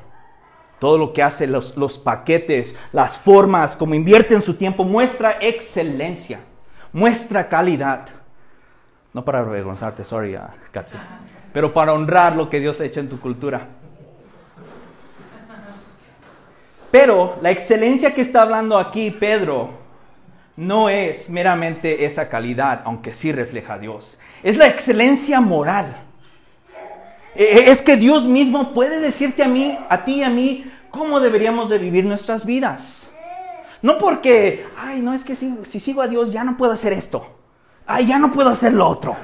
Todo 0.78 0.96
lo 0.96 1.12
que 1.12 1.24
hace, 1.24 1.48
los, 1.48 1.76
los 1.76 1.98
paquetes, 1.98 2.78
las 2.92 3.18
formas, 3.18 3.74
como 3.74 3.94
invierten 3.94 4.42
su 4.42 4.54
tiempo, 4.54 4.84
muestra 4.84 5.38
excelencia, 5.40 6.38
muestra 6.92 7.48
calidad. 7.48 8.06
No 9.12 9.24
para 9.24 9.40
avergonzarte, 9.40 10.04
sorry, 10.04 10.36
uh, 10.36 10.42
Katsu, 10.70 10.96
pero 11.52 11.74
para 11.74 11.92
honrar 11.92 12.36
lo 12.36 12.48
que 12.48 12.60
Dios 12.60 12.80
ha 12.80 12.84
hecho 12.84 13.00
en 13.00 13.08
tu 13.08 13.18
cultura. 13.18 13.66
Pero 16.90 17.36
la 17.42 17.50
excelencia 17.50 18.14
que 18.14 18.22
está 18.22 18.42
hablando 18.42 18.78
aquí 18.78 19.10
Pedro 19.10 19.70
no 20.56 20.88
es 20.88 21.30
meramente 21.30 22.04
esa 22.04 22.28
calidad, 22.28 22.82
aunque 22.84 23.14
sí 23.14 23.30
refleja 23.30 23.74
a 23.74 23.78
Dios. 23.78 24.18
Es 24.42 24.56
la 24.56 24.66
excelencia 24.66 25.40
moral. 25.40 25.96
E, 27.34 27.44
e, 27.44 27.70
es 27.70 27.82
que 27.82 27.96
Dios 27.96 28.24
mismo 28.24 28.74
puede 28.74 29.00
decirte 29.00 29.44
a 29.44 29.48
mí, 29.48 29.78
a 29.88 30.04
ti 30.04 30.16
y 30.16 30.22
a 30.24 30.30
mí, 30.30 30.64
cómo 30.90 31.20
deberíamos 31.20 31.68
de 31.68 31.78
vivir 31.78 32.04
nuestras 32.04 32.44
vidas. 32.44 33.08
No 33.82 33.98
porque, 33.98 34.66
ay, 34.76 35.00
no 35.00 35.14
es 35.14 35.22
que 35.22 35.36
si, 35.36 35.56
si 35.62 35.78
sigo 35.78 36.02
a 36.02 36.08
Dios 36.08 36.32
ya 36.32 36.42
no 36.42 36.56
puedo 36.56 36.72
hacer 36.72 36.92
esto. 36.92 37.26
Ay, 37.86 38.06
ya 38.06 38.18
no 38.18 38.32
puedo 38.32 38.50
hacer 38.50 38.72
lo 38.72 38.88
otro. 38.88 39.16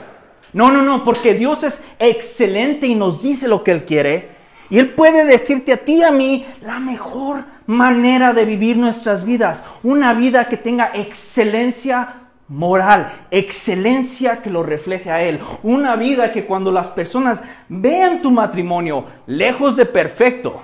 No, 0.53 0.71
no, 0.71 0.83
no, 0.83 1.03
porque 1.03 1.35
Dios 1.35 1.65
es 1.65 1.83
excelente 1.99 2.87
y 2.87 2.95
nos 2.95 3.23
dice 3.23 3.49
lo 3.49 3.65
que 3.65 3.73
Él 3.73 3.85
quiere. 3.85 4.34
Y 4.71 4.79
Él 4.79 4.91
puede 4.91 5.25
decirte 5.25 5.73
a 5.73 5.79
ti 5.79 5.97
y 5.97 6.03
a 6.03 6.11
mí 6.11 6.47
la 6.63 6.81
mejor 6.81 7.45
manera 7.67 8.33
de 8.33 8.45
vivir 8.45 8.77
nuestras 8.77 9.25
vidas. 9.25 9.65
Una 9.83 10.15
vida 10.15 10.49
que 10.49 10.57
tenga 10.57 10.91
excelencia 10.95 12.25
moral, 12.49 13.27
excelencia 13.31 14.43
que 14.43 14.51
lo 14.51 14.63
refleje 14.63 15.11
a 15.11 15.23
Él. 15.23 15.41
Una 15.63 15.97
vida 15.97 16.33
que 16.33 16.47
cuando 16.47 16.73
las 16.73 16.91
personas 16.91 17.43
vean 17.69 18.23
tu 18.23 18.31
matrimonio 18.31 19.07
lejos 19.27 19.77
de 19.77 19.87
perfecto, 19.87 20.63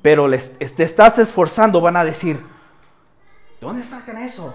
pero 0.00 0.26
les, 0.26 0.58
te 0.58 0.82
estás 0.82 1.18
esforzando, 1.18 1.80
van 1.80 1.96
a 1.96 2.04
decir, 2.04 2.40
¿dónde 3.60 3.84
sacan 3.84 4.18
eso? 4.18 4.52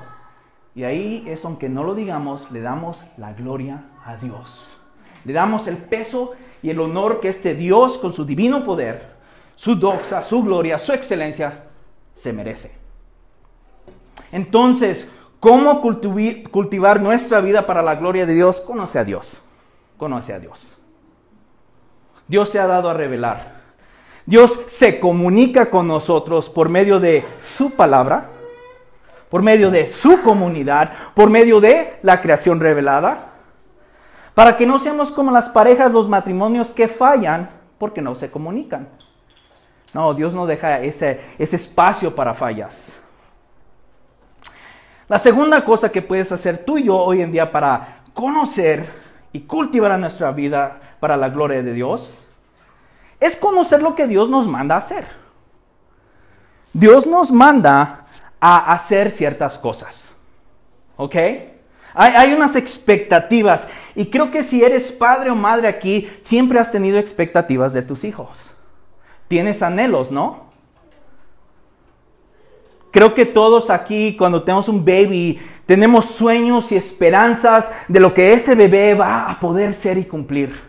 Y 0.76 0.84
ahí 0.84 1.26
es, 1.28 1.44
aunque 1.44 1.70
no 1.70 1.84
lo 1.84 1.96
digamos, 1.96 2.52
le 2.52 2.62
damos 2.62 3.06
la 3.18 3.34
gloria 3.34 3.86
a 4.06 4.18
Dios. 4.18 4.70
Le 5.26 5.34
damos 5.34 5.68
el 5.68 5.78
peso 5.78 6.34
y 6.62 6.70
el 6.70 6.80
honor 6.80 7.20
que 7.20 7.30
este 7.30 7.56
Dios 7.56 7.98
con 7.98 8.14
su 8.14 8.26
divino 8.26 8.64
poder, 8.64 9.18
su 9.56 9.76
doxa, 9.76 10.22
su 10.22 10.44
gloria, 10.44 10.80
su 10.80 10.94
excelencia, 10.94 11.66
se 12.14 12.34
merece. 12.34 12.76
Entonces, 14.32 15.12
¿cómo 15.40 15.82
cultivar 15.82 17.02
nuestra 17.02 17.42
vida 17.42 17.66
para 17.66 17.82
la 17.82 17.96
gloria 17.96 18.26
de 18.26 18.34
Dios? 18.34 18.60
Conoce 18.60 19.00
a 19.00 19.04
Dios. 19.04 19.38
Conoce 19.98 20.34
a 20.34 20.40
Dios. 20.40 20.72
Dios 22.28 22.50
se 22.50 22.60
ha 22.60 22.68
dado 22.68 22.90
a 22.90 22.94
revelar. 22.94 23.58
Dios 24.26 24.60
se 24.68 25.00
comunica 25.00 25.70
con 25.70 25.88
nosotros 25.88 26.50
por 26.50 26.70
medio 26.70 27.00
de 27.00 27.26
su 27.40 27.72
palabra, 27.72 28.30
por 29.30 29.42
medio 29.42 29.72
de 29.72 29.88
su 29.88 30.22
comunidad, 30.22 30.92
por 31.14 31.30
medio 31.30 31.62
de 31.62 31.98
la 32.02 32.20
creación 32.20 32.60
revelada, 32.60 33.37
para 34.38 34.56
que 34.56 34.68
no 34.68 34.78
seamos 34.78 35.10
como 35.10 35.32
las 35.32 35.50
parejas, 35.50 35.92
los 35.92 36.08
matrimonios 36.08 36.72
que 36.72 36.88
fallan 36.88 37.50
porque 37.80 38.04
no 38.04 38.14
se 38.14 38.30
comunican. 38.30 38.88
No, 39.96 40.14
Dios 40.14 40.36
no 40.36 40.46
deja 40.46 40.80
ese, 40.82 41.20
ese 41.40 41.56
espacio 41.56 42.16
para 42.16 42.36
fallas. 42.36 42.94
La 45.08 45.18
segunda 45.18 45.66
cosa 45.66 45.92
que 45.92 46.04
puedes 46.04 46.32
hacer 46.32 46.64
tú 46.64 46.78
y 46.78 46.84
yo 46.84 46.98
hoy 46.98 47.24
en 47.24 47.32
día 47.32 47.52
para 47.52 48.04
conocer 48.14 48.88
y 49.34 49.40
cultivar 49.40 49.98
nuestra 49.98 50.32
vida 50.32 50.82
para 51.00 51.18
la 51.18 51.30
gloria 51.30 51.64
de 51.64 51.74
Dios 51.74 52.24
es 53.20 53.36
conocer 53.36 53.82
lo 53.82 53.96
que 53.96 54.06
Dios 54.06 54.30
nos 54.30 54.48
manda 54.48 54.76
a 54.76 54.78
hacer. 54.78 55.08
Dios 56.74 57.08
nos 57.08 57.32
manda 57.32 58.06
a 58.40 58.72
hacer 58.72 59.10
ciertas 59.10 59.58
cosas. 59.58 60.12
¿Ok? 60.96 61.16
Hay, 62.00 62.34
unas 62.34 62.56
expectativas 62.56 63.68
y 63.96 64.06
creo 64.06 64.30
que 64.30 64.44
si 64.44 64.64
eres 64.64 64.92
padre 64.92 65.32
o 65.32 65.36
madre 65.36 65.68
aquí, 65.68 66.08
siempre 66.22 66.60
has 66.60 66.72
tenido 66.72 67.00
expectativas 67.00 67.74
de 67.74 67.82
tus 67.82 68.04
hijos 68.04 68.54
tienes 69.28 69.62
anhelos, 69.62 70.12
¿no? 70.12 70.48
Creo 72.92 73.14
que 73.14 73.26
todos 73.26 73.70
aquí, 73.70 74.16
cuando 74.18 74.44
tenemos 74.44 74.70
un 74.70 74.84
baby, 74.84 75.40
tenemos 75.66 76.06
sueños 76.06 76.72
y 76.72 76.78
esperanzas 76.78 77.70
de 77.88 78.00
lo 78.00 78.14
que 78.14 78.34
ese 78.34 78.56
bebé 78.56 78.94
va 78.94 79.30
a 79.30 79.40
poder 79.40 79.76
ser 79.76 79.98
y 79.98 80.06
cumplir. 80.06 80.68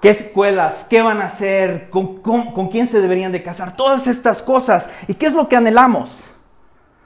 ¿Qué 0.00 0.10
escuelas? 0.10 0.86
¿Qué 0.88 1.02
van 1.02 1.20
a 1.20 1.26
hacer? 1.26 1.90
¿Con, 1.90 2.22
con 2.22 2.68
quién 2.68 2.88
se 2.88 3.00
deberían 3.00 3.32
de 3.32 3.42
casar? 3.42 3.76
Todas 3.76 4.06
estas 4.06 4.42
cosas. 4.42 4.90
¿Y 5.06 5.14
qué 5.14 5.26
es 5.26 5.34
lo 5.34 5.48
que 5.48 5.56
anhelamos? 5.56 6.24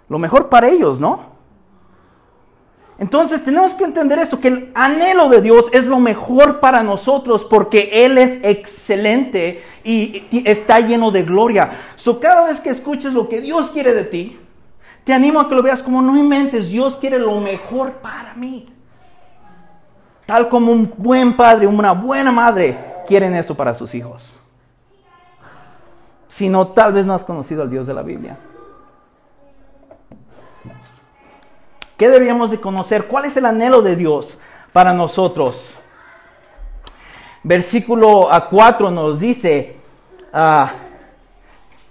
Lo 0.08 0.18
mejor 0.18 0.48
para 0.48 0.68
ellos, 0.68 1.00
¿no? 1.00 1.35
Entonces 2.98 3.44
tenemos 3.44 3.74
que 3.74 3.84
entender 3.84 4.18
esto, 4.18 4.40
que 4.40 4.48
el 4.48 4.72
anhelo 4.74 5.28
de 5.28 5.42
Dios 5.42 5.66
es 5.72 5.84
lo 5.84 6.00
mejor 6.00 6.60
para 6.60 6.82
nosotros 6.82 7.44
porque 7.44 8.04
Él 8.04 8.16
es 8.16 8.42
excelente 8.42 9.62
y 9.84 10.26
está 10.46 10.80
lleno 10.80 11.10
de 11.10 11.22
gloria. 11.22 11.70
So 11.96 12.18
cada 12.20 12.44
vez 12.46 12.60
que 12.60 12.70
escuches 12.70 13.12
lo 13.12 13.28
que 13.28 13.42
Dios 13.42 13.68
quiere 13.68 13.92
de 13.92 14.04
ti, 14.04 14.38
te 15.04 15.12
animo 15.12 15.40
a 15.40 15.48
que 15.48 15.54
lo 15.54 15.62
veas 15.62 15.82
como 15.82 16.00
no 16.00 16.16
inventes, 16.16 16.70
Dios 16.70 16.96
quiere 16.96 17.18
lo 17.18 17.38
mejor 17.38 17.92
para 17.92 18.34
mí. 18.34 18.66
Tal 20.24 20.48
como 20.48 20.72
un 20.72 20.92
buen 20.96 21.36
padre, 21.36 21.66
una 21.66 21.92
buena 21.92 22.32
madre 22.32 22.76
quieren 23.06 23.34
eso 23.34 23.54
para 23.54 23.74
sus 23.74 23.94
hijos. 23.94 24.36
Si 26.28 26.48
no, 26.48 26.68
tal 26.68 26.92
vez 26.92 27.06
no 27.06 27.14
has 27.14 27.24
conocido 27.24 27.62
al 27.62 27.70
Dios 27.70 27.86
de 27.86 27.94
la 27.94 28.02
Biblia. 28.02 28.36
¿Qué 31.96 32.08
deberíamos 32.08 32.50
de 32.50 32.60
conocer? 32.60 33.06
¿Cuál 33.06 33.24
es 33.24 33.36
el 33.36 33.46
anhelo 33.46 33.80
de 33.80 33.96
Dios 33.96 34.38
para 34.72 34.92
nosotros? 34.92 35.70
Versículo 37.42 38.28
4 38.50 38.90
nos 38.90 39.20
dice, 39.20 39.76
uh, 40.34 40.66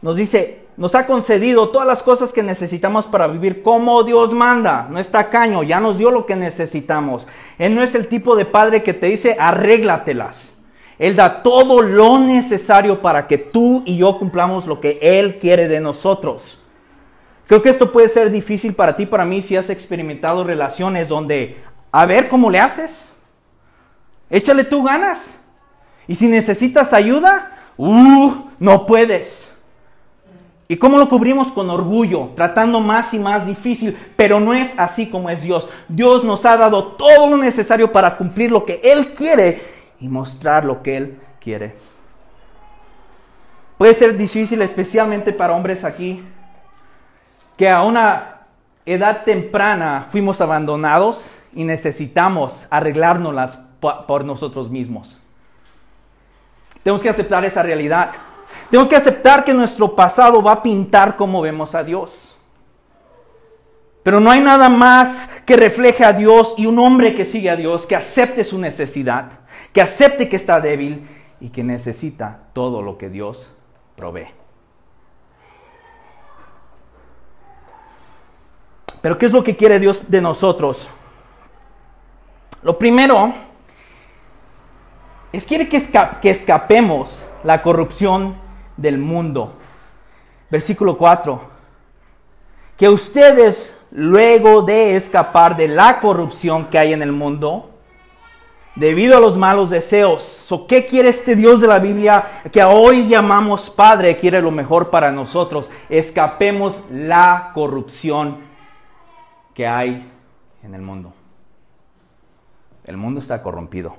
nos 0.02 0.18
dice, 0.18 0.66
nos 0.78 0.94
ha 0.94 1.08
concedido 1.08 1.70
todas 1.70 1.88
las 1.88 2.04
cosas 2.04 2.34
que 2.34 2.44
necesitamos 2.44 3.08
para 3.08 3.28
vivir 3.28 3.64
como 3.64 4.04
Dios 4.04 4.32
manda. 4.34 4.88
No 4.92 5.00
está 5.00 5.30
caño, 5.30 5.64
ya 5.64 5.80
nos 5.80 5.98
dio 5.98 6.12
lo 6.12 6.26
que 6.26 6.36
necesitamos. 6.36 7.28
Él 7.58 7.74
no 7.74 7.82
es 7.82 7.96
el 7.96 8.08
tipo 8.08 8.36
de 8.36 8.46
padre 8.46 8.84
que 8.84 8.94
te 8.94 9.08
dice, 9.08 9.38
arréglatelas. 9.40 10.56
Él 11.00 11.16
da 11.16 11.42
todo 11.42 11.82
lo 11.82 12.20
necesario 12.20 13.02
para 13.02 13.26
que 13.26 13.38
tú 13.38 13.82
y 13.86 13.98
yo 13.98 14.20
cumplamos 14.20 14.68
lo 14.68 14.80
que 14.80 15.00
Él 15.02 15.40
quiere 15.40 15.68
de 15.68 15.80
nosotros. 15.80 16.60
Creo 17.48 17.62
que 17.62 17.70
esto 17.70 17.92
puede 17.92 18.10
ser 18.10 18.32
difícil 18.32 18.74
para 18.74 18.96
ti, 18.96 19.06
para 19.06 19.26
mí, 19.26 19.42
si 19.42 19.56
has 19.56 19.70
experimentado 19.70 20.44
relaciones 20.44 21.08
donde, 21.08 21.58
a 21.92 22.06
ver 22.06 22.28
cómo 22.28 22.50
le 22.50 22.60
haces. 22.60 23.10
Échale 24.30 24.64
tú 24.64 24.84
ganas. 24.84 25.28
Y 26.08 26.16
si 26.16 26.28
necesitas 26.28 26.94
ayuda, 26.94 27.52
uh, 27.78 28.34
no 28.60 28.86
puedes. 28.86 29.48
¿Y 30.68 30.78
cómo 30.78 30.98
lo 30.98 31.08
cubrimos? 31.08 31.50
Con 31.50 31.70
orgullo, 31.70 32.32
tratando 32.36 32.80
más 32.80 33.14
y 33.14 33.20
más 33.20 33.46
difícil, 33.46 33.96
pero 34.16 34.40
no 34.40 34.54
es 34.54 34.78
así 34.80 35.08
como 35.08 35.30
es 35.30 35.44
Dios. 35.44 35.70
Dios 35.88 36.24
nos 36.24 36.44
ha 36.46 36.58
dado 36.58 36.94
todo 36.94 37.28
lo 37.30 37.38
necesario 37.38 37.92
para 37.92 38.18
cumplir 38.18 38.52
lo 38.52 38.66
que 38.66 38.82
Él 38.84 39.14
quiere 39.14 39.62
y 40.00 40.08
mostrar 40.08 40.66
lo 40.66 40.82
que 40.82 40.98
Él 40.98 41.20
quiere. 41.40 41.76
Puede 43.78 43.94
ser 43.94 44.18
difícil, 44.18 44.62
especialmente 44.64 45.34
para 45.34 45.54
hombres 45.54 45.84
aquí, 45.84 46.24
que 47.58 47.70
a 47.70 47.84
una 47.84 48.42
edad 48.86 49.24
temprana 49.24 50.08
fuimos 50.12 50.42
abandonados 50.42 51.38
y 51.54 51.64
necesitamos 51.64 52.68
arreglárnoslas 52.70 53.60
por 53.80 54.26
nosotros 54.26 54.70
mismos. 54.70 55.26
Tenemos 56.84 57.02
que 57.02 57.10
aceptar 57.10 57.44
esa 57.46 57.64
realidad. 57.64 58.12
Tenemos 58.70 58.90
que 58.90 58.96
aceptar 58.96 59.44
que 59.44 59.54
nuestro 59.54 59.96
pasado 59.96 60.42
va 60.44 60.52
a 60.54 60.64
pintar 60.64 61.16
como 61.16 61.42
vemos 61.42 61.74
a 61.74 61.84
Dios. 61.84 62.36
Pero 64.04 64.20
no 64.20 64.30
hay 64.30 64.40
nada 64.40 64.70
más 64.70 65.28
que 65.48 65.56
refleje 65.56 66.06
a 66.06 66.14
Dios 66.14 66.54
y 66.58 66.68
un 66.68 66.78
hombre 66.78 67.16
que 67.16 67.26
sigue 67.26 67.50
a 67.50 67.56
Dios, 67.56 67.88
que 67.88 67.96
acepte 67.96 68.44
su 68.44 68.60
necesidad, 68.60 69.40
que 69.74 69.82
acepte 69.82 70.30
que 70.30 70.36
está 70.36 70.62
débil 70.62 71.10
y 71.40 71.50
que 71.50 71.64
necesita 71.64 72.42
todo 72.54 72.84
lo 72.84 73.00
que 73.00 73.10
Dios 73.10 73.52
provee. 73.96 74.28
Pero 79.06 79.20
¿qué 79.20 79.28
es 79.28 79.32
lo 79.32 79.44
que 79.44 79.56
quiere 79.56 79.78
Dios 79.80 80.02
de 80.08 80.20
nosotros? 80.20 80.88
Lo 82.64 82.76
primero 82.80 83.36
es 85.32 85.46
quiere 85.46 85.70
que, 85.70 85.80
que 86.24 86.32
escapemos 86.32 87.24
la 87.44 87.62
corrupción 87.62 88.36
del 88.76 88.98
mundo. 88.98 89.54
Versículo 90.50 90.98
4. 90.98 91.40
Que 92.78 92.90
ustedes, 92.90 93.78
luego 93.92 94.64
de 94.64 94.96
escapar 94.96 95.56
de 95.56 95.68
la 95.68 96.00
corrupción 96.00 96.66
que 96.72 96.80
hay 96.80 96.92
en 96.92 97.04
el 97.04 97.12
mundo, 97.12 97.70
debido 98.74 99.16
a 99.16 99.20
los 99.20 99.38
malos 99.38 99.70
deseos. 99.70 100.52
¿Qué 100.68 100.88
quiere 100.88 101.10
este 101.10 101.36
Dios 101.36 101.62
de 101.62 101.68
la 101.68 101.78
Biblia 101.78 102.42
que 102.52 102.64
hoy 102.64 103.08
llamamos 103.08 103.70
Padre? 103.70 104.18
Quiere 104.18 104.42
lo 104.42 104.50
mejor 104.50 104.90
para 104.90 105.12
nosotros. 105.12 105.70
Escapemos 105.90 106.86
la 106.90 107.52
corrupción 107.54 108.55
que 109.56 109.66
hay 109.66 110.12
en 110.62 110.76
el 110.76 110.82
mundo. 110.82 111.14
El 112.84 112.98
mundo 112.98 113.20
está 113.20 113.42
corrompido. 113.42 113.96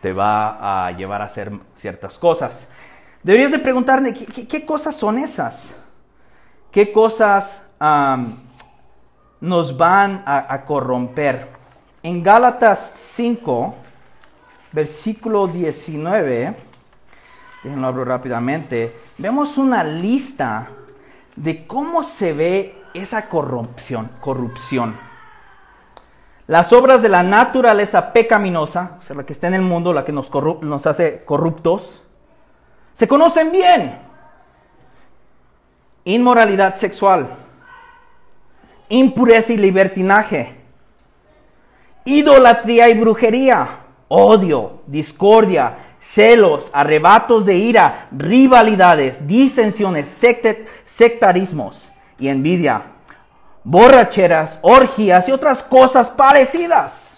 Te 0.00 0.14
va 0.14 0.86
a 0.86 0.92
llevar 0.92 1.20
a 1.20 1.26
hacer 1.26 1.52
ciertas 1.74 2.16
cosas. 2.16 2.70
Deberías 3.22 3.50
de 3.50 3.58
preguntarme, 3.58 4.14
¿qué, 4.14 4.64
cosas 4.64 4.96
son 4.96 5.18
esas? 5.18 5.76
¿Qué 6.70 6.90
cosas 6.90 7.68
nos 9.40 9.76
van 9.76 10.22
a, 10.24 10.62
corromper? 10.64 11.48
En 12.02 12.22
Gálatas 12.22 12.94
5, 12.96 13.74
versículo 14.72 15.46
19, 15.48 16.56
déjenlo 17.62 17.86
abro 17.86 18.06
rápidamente, 18.06 18.96
vemos 19.18 19.58
una 19.58 19.84
lista 19.84 20.68
de 21.36 21.66
cómo 21.66 22.02
se 22.02 22.32
ve 22.32 22.79
esa 22.94 23.28
corrupción. 23.28 24.10
corrupción. 24.20 24.98
Las 26.46 26.72
obras 26.72 27.00
de 27.02 27.08
la 27.08 27.22
naturaleza 27.22 28.12
pecaminosa, 28.12 28.96
o 28.98 29.02
sea, 29.02 29.14
la 29.14 29.24
que 29.24 29.32
está 29.32 29.46
en 29.46 29.54
el 29.54 29.62
mundo, 29.62 29.92
la 29.92 30.04
que 30.04 30.12
nos, 30.12 30.30
nos 30.62 30.86
hace 30.86 31.24
corruptos, 31.24 32.02
se 32.92 33.06
conocen 33.06 33.52
bien. 33.52 34.00
Inmoralidad 36.04 36.74
sexual, 36.74 37.36
impureza 38.88 39.52
y 39.52 39.58
libertinaje, 39.58 40.56
idolatría 42.04 42.88
y 42.88 42.98
brujería, 42.98 43.80
odio, 44.08 44.82
discordia, 44.86 45.94
celos, 46.00 46.70
arrebatos 46.72 47.46
de 47.46 47.58
ira, 47.58 48.08
rivalidades, 48.10 49.28
disensiones, 49.28 50.08
sectarismos 50.84 51.92
y 52.20 52.28
envidia, 52.28 52.84
borracheras, 53.64 54.58
orgías 54.62 55.28
y 55.28 55.32
otras 55.32 55.62
cosas 55.62 56.08
parecidas. 56.08 57.08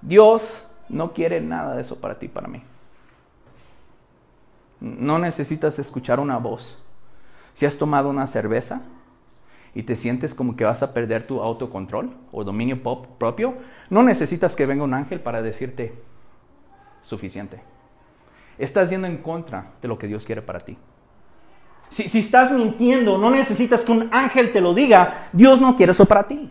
Dios 0.00 0.66
no 0.88 1.12
quiere 1.12 1.40
nada 1.40 1.74
de 1.74 1.82
eso 1.82 2.00
para 2.00 2.18
ti, 2.18 2.28
para 2.28 2.48
mí. 2.48 2.62
No 4.80 5.18
necesitas 5.18 5.78
escuchar 5.78 6.20
una 6.20 6.38
voz. 6.38 6.82
Si 7.54 7.66
has 7.66 7.76
tomado 7.76 8.08
una 8.08 8.26
cerveza 8.26 8.82
y 9.74 9.82
te 9.82 9.94
sientes 9.94 10.34
como 10.34 10.56
que 10.56 10.64
vas 10.64 10.82
a 10.82 10.94
perder 10.94 11.26
tu 11.26 11.42
autocontrol 11.42 12.16
o 12.32 12.44
dominio 12.44 12.82
propio, 12.82 13.54
no 13.90 14.02
necesitas 14.02 14.56
que 14.56 14.66
venga 14.66 14.84
un 14.84 14.94
ángel 14.94 15.20
para 15.20 15.42
decirte 15.42 15.94
suficiente. 17.02 17.60
Estás 18.56 18.90
yendo 18.90 19.06
en 19.06 19.18
contra 19.18 19.72
de 19.82 19.88
lo 19.88 19.98
que 19.98 20.06
Dios 20.06 20.24
quiere 20.24 20.42
para 20.42 20.60
ti. 20.60 20.78
Si, 21.90 22.18
estás 22.18 22.52
mintiendo, 22.52 23.18
no 23.18 23.30
necesitas 23.30 23.82
que 23.82 23.92
un 23.92 24.08
ángel 24.12 24.52
te 24.52 24.60
lo 24.60 24.74
diga. 24.74 25.28
Dios 25.32 25.60
no 25.60 25.76
quiere 25.76 25.92
eso 25.92 26.06
para 26.06 26.26
ti. 26.26 26.50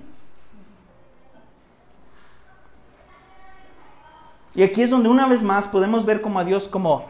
Y 4.54 4.63
aquí 4.63 4.82
es 4.82 4.89
donde 4.89 5.08
una 5.08 5.28
vez 5.28 5.41
más 5.41 5.67
podemos 5.67 6.06
ver 6.06 6.21
como 6.21 6.39
a 6.39 6.43
Dios 6.43 6.67
como 6.67 7.06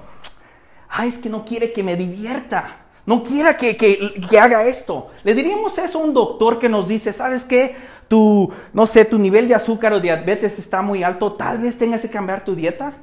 ay, 0.89 1.09
es 1.09 1.17
que 1.17 1.29
no 1.29 1.45
quiere 1.45 1.71
que 1.71 1.83
me 1.83 1.95
divierta, 1.95 2.77
no 3.05 3.23
quiera 3.23 3.55
que, 3.55 3.77
que, 3.77 4.39
haga 4.39 4.65
esto. 4.65 5.09
Le 5.23 5.33
diríamos 5.33 5.77
eso 5.77 5.99
a 5.99 6.03
un 6.03 6.13
doctor 6.13 6.59
que 6.59 6.69
nos 6.69 6.87
dice, 6.87 7.13
¿sabes 7.13 7.45
qué? 7.45 7.75
Tu, 8.07 8.51
no 8.73 8.87
sé, 8.87 9.05
tu 9.05 9.19
nivel 9.19 9.47
de 9.47 9.55
azúcar 9.55 9.93
o 9.93 9.99
diabetes 9.99 10.59
está 10.59 10.81
muy 10.81 11.03
alto, 11.03 11.33
tal 11.33 11.59
vez 11.59 11.77
tengas 11.77 12.01
que 12.01 12.09
cambiar 12.09 12.43
tu 12.43 12.55
dieta. 12.55 12.93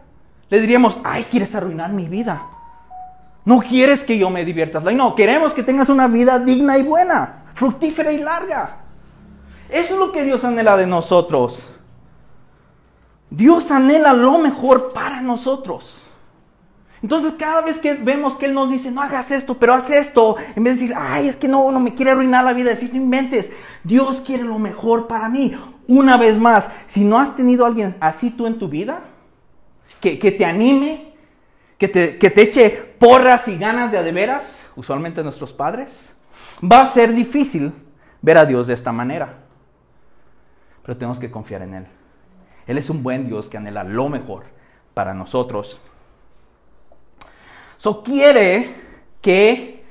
Le 0.48 0.60
diríamos, 0.60 0.96
ay, 1.04 1.26
quieres 1.30 1.54
arruinar 1.54 1.92
mi 1.92 2.06
vida. 2.06 2.55
No 3.46 3.60
quieres 3.60 4.04
que 4.04 4.18
yo 4.18 4.28
me 4.28 4.44
divierta. 4.44 4.80
No, 4.80 5.14
queremos 5.14 5.54
que 5.54 5.62
tengas 5.62 5.88
una 5.88 6.08
vida 6.08 6.38
digna 6.38 6.76
y 6.76 6.82
buena, 6.82 7.44
fructífera 7.54 8.12
y 8.12 8.18
larga. 8.18 8.80
Eso 9.70 9.94
es 9.94 9.98
lo 9.98 10.12
que 10.12 10.24
Dios 10.24 10.44
anhela 10.44 10.76
de 10.76 10.86
nosotros. 10.86 11.70
Dios 13.30 13.70
anhela 13.70 14.12
lo 14.12 14.36
mejor 14.36 14.92
para 14.92 15.22
nosotros. 15.22 16.02
Entonces 17.02 17.34
cada 17.38 17.60
vez 17.60 17.78
que 17.78 17.94
vemos 17.94 18.36
que 18.36 18.46
Él 18.46 18.54
nos 18.54 18.70
dice, 18.70 18.90
no 18.90 19.00
hagas 19.00 19.30
esto, 19.30 19.54
pero 19.54 19.74
haz 19.74 19.90
esto, 19.90 20.36
en 20.56 20.64
vez 20.64 20.74
de 20.74 20.80
decir, 20.86 20.96
ay, 20.98 21.28
es 21.28 21.36
que 21.36 21.46
no, 21.46 21.70
no 21.70 21.78
me 21.78 21.94
quiere 21.94 22.10
arruinar 22.10 22.44
la 22.44 22.52
vida, 22.52 22.70
decir, 22.70 22.90
no 22.92 23.00
inventes, 23.00 23.52
Dios 23.84 24.22
quiere 24.26 24.42
lo 24.44 24.58
mejor 24.58 25.06
para 25.06 25.28
mí. 25.28 25.54
Una 25.86 26.16
vez 26.16 26.38
más, 26.38 26.70
si 26.86 27.04
no 27.04 27.18
has 27.18 27.36
tenido 27.36 27.64
a 27.64 27.68
alguien 27.68 27.94
así 28.00 28.30
tú 28.30 28.46
en 28.46 28.58
tu 28.58 28.68
vida, 28.68 29.04
que, 30.00 30.16
te 30.16 30.44
anime, 30.44 31.12
que 31.78 31.88
te, 31.88 32.18
que 32.18 32.30
te 32.30 32.42
eche 32.42 32.70
porras 32.98 33.48
y 33.48 33.58
ganas 33.58 33.92
de 33.92 33.98
adeveras, 33.98 34.68
usualmente 34.76 35.22
nuestros 35.22 35.52
padres, 35.52 36.14
va 36.62 36.82
a 36.82 36.86
ser 36.86 37.12
difícil 37.12 37.72
ver 38.22 38.38
a 38.38 38.46
Dios 38.46 38.66
de 38.66 38.74
esta 38.74 38.92
manera. 38.92 39.38
Pero 40.82 40.96
tenemos 40.96 41.18
que 41.18 41.30
confiar 41.30 41.62
en 41.62 41.74
Él. 41.74 41.86
Él 42.66 42.78
es 42.78 42.90
un 42.90 43.02
buen 43.02 43.26
Dios 43.26 43.48
que 43.48 43.56
anhela 43.56 43.84
lo 43.84 44.08
mejor 44.08 44.44
para 44.94 45.14
nosotros. 45.14 45.80
So 47.76 48.02
quiere 48.02 48.74
que 49.20 49.84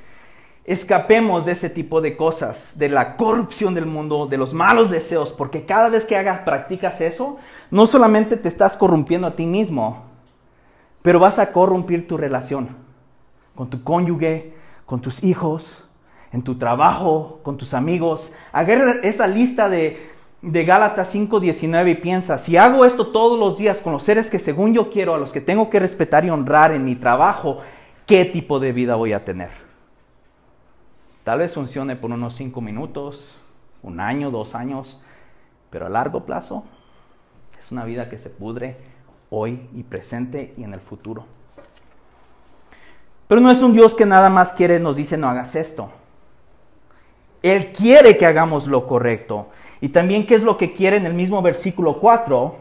escapemos 0.66 1.46
de 1.46 1.52
ese 1.52 1.70
tipo 1.70 2.02
de 2.02 2.18
cosas, 2.18 2.78
de 2.78 2.90
la 2.90 3.16
corrupción 3.18 3.76
del 3.76 3.86
mundo, 3.86 4.26
de 4.26 4.38
los 4.38 4.54
malos 4.54 4.90
deseos, 4.90 5.32
porque 5.32 5.66
cada 5.66 5.90
vez 5.90 6.06
que 6.06 6.18
hagas, 6.18 6.40
practicas 6.40 7.02
eso, 7.02 7.38
no 7.70 7.86
solamente 7.86 8.36
te 8.36 8.48
estás 8.48 8.76
corrompiendo 8.76 9.28
a 9.28 9.36
ti 9.36 9.46
mismo, 9.46 10.05
pero 11.06 11.20
vas 11.20 11.38
a 11.38 11.52
corrompir 11.52 12.08
tu 12.08 12.18
relación 12.18 12.70
con 13.54 13.70
tu 13.70 13.84
cónyuge, 13.84 14.56
con 14.88 15.02
tus 15.02 15.24
hijos, 15.24 15.84
en 16.32 16.42
tu 16.42 16.56
trabajo, 16.56 17.42
con 17.44 17.58
tus 17.58 17.76
amigos. 17.76 18.34
Agarra 18.52 18.96
esa 19.04 19.28
lista 19.28 19.70
de, 19.70 20.10
de 20.42 20.66
Gálatas 20.66 21.14
5:19 21.14 21.92
y 21.92 21.94
piensa, 21.94 22.40
si 22.40 22.58
hago 22.58 22.86
esto 22.86 23.06
todos 23.10 23.40
los 23.40 23.60
días 23.60 23.82
con 23.82 23.94
los 23.94 24.04
seres 24.04 24.32
que 24.32 24.40
según 24.40 24.74
yo 24.74 24.90
quiero, 24.90 25.14
a 25.14 25.20
los 25.20 25.32
que 25.32 25.42
tengo 25.42 25.70
que 25.70 25.80
respetar 25.80 26.26
y 26.26 26.32
honrar 26.32 26.72
en 26.72 26.84
mi 26.84 26.96
trabajo, 26.96 27.60
qué 28.08 28.26
tipo 28.26 28.60
de 28.60 28.72
vida 28.72 28.96
voy 28.96 29.14
a 29.14 29.24
tener. 29.24 29.52
Tal 31.24 31.38
vez 31.38 31.54
funcione 31.54 31.96
por 31.96 32.10
unos 32.10 32.34
cinco 32.34 32.62
minutos, 32.62 33.38
un 33.84 34.00
año, 34.00 34.32
dos 34.32 34.56
años, 34.56 35.04
pero 35.70 35.86
a 35.86 35.90
largo 35.90 36.26
plazo 36.26 36.66
es 37.60 37.72
una 37.72 37.86
vida 37.86 38.10
que 38.10 38.18
se 38.18 38.32
pudre 38.32 38.95
hoy 39.38 39.68
y 39.74 39.84
presente 39.84 40.54
y 40.58 40.64
en 40.64 40.74
el 40.74 40.80
futuro. 40.80 41.26
Pero 43.28 43.42
no 43.42 43.52
es 43.52 43.62
un 43.62 43.74
Dios 43.74 43.94
que 43.96 44.06
nada 44.06 44.30
más 44.30 44.54
quiere, 44.54 44.80
nos 44.80 44.96
dice 44.96 45.18
no 45.18 45.28
hagas 45.28 45.56
esto. 45.56 45.92
Él 47.42 47.74
quiere 47.74 48.18
que 48.18 48.26
hagamos 48.26 48.68
lo 48.68 48.88
correcto. 48.88 49.50
Y 49.82 49.90
también 49.90 50.26
qué 50.26 50.36
es 50.36 50.44
lo 50.44 50.58
que 50.58 50.74
quiere 50.74 50.98
en 50.98 51.06
el 51.06 51.14
mismo 51.14 51.42
versículo 51.42 52.00
4, 52.00 52.56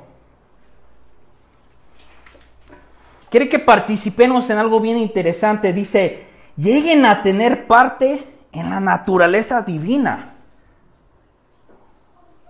quiere 3.30 3.48
que 3.48 3.58
participemos 3.58 4.50
en 4.50 4.58
algo 4.58 4.80
bien 4.80 4.98
interesante. 4.98 5.72
Dice, 5.72 6.26
lleguen 6.56 7.06
a 7.06 7.22
tener 7.22 7.66
parte 7.66 8.26
en 8.52 8.70
la 8.70 8.80
naturaleza 8.80 9.62
divina. 9.62 10.34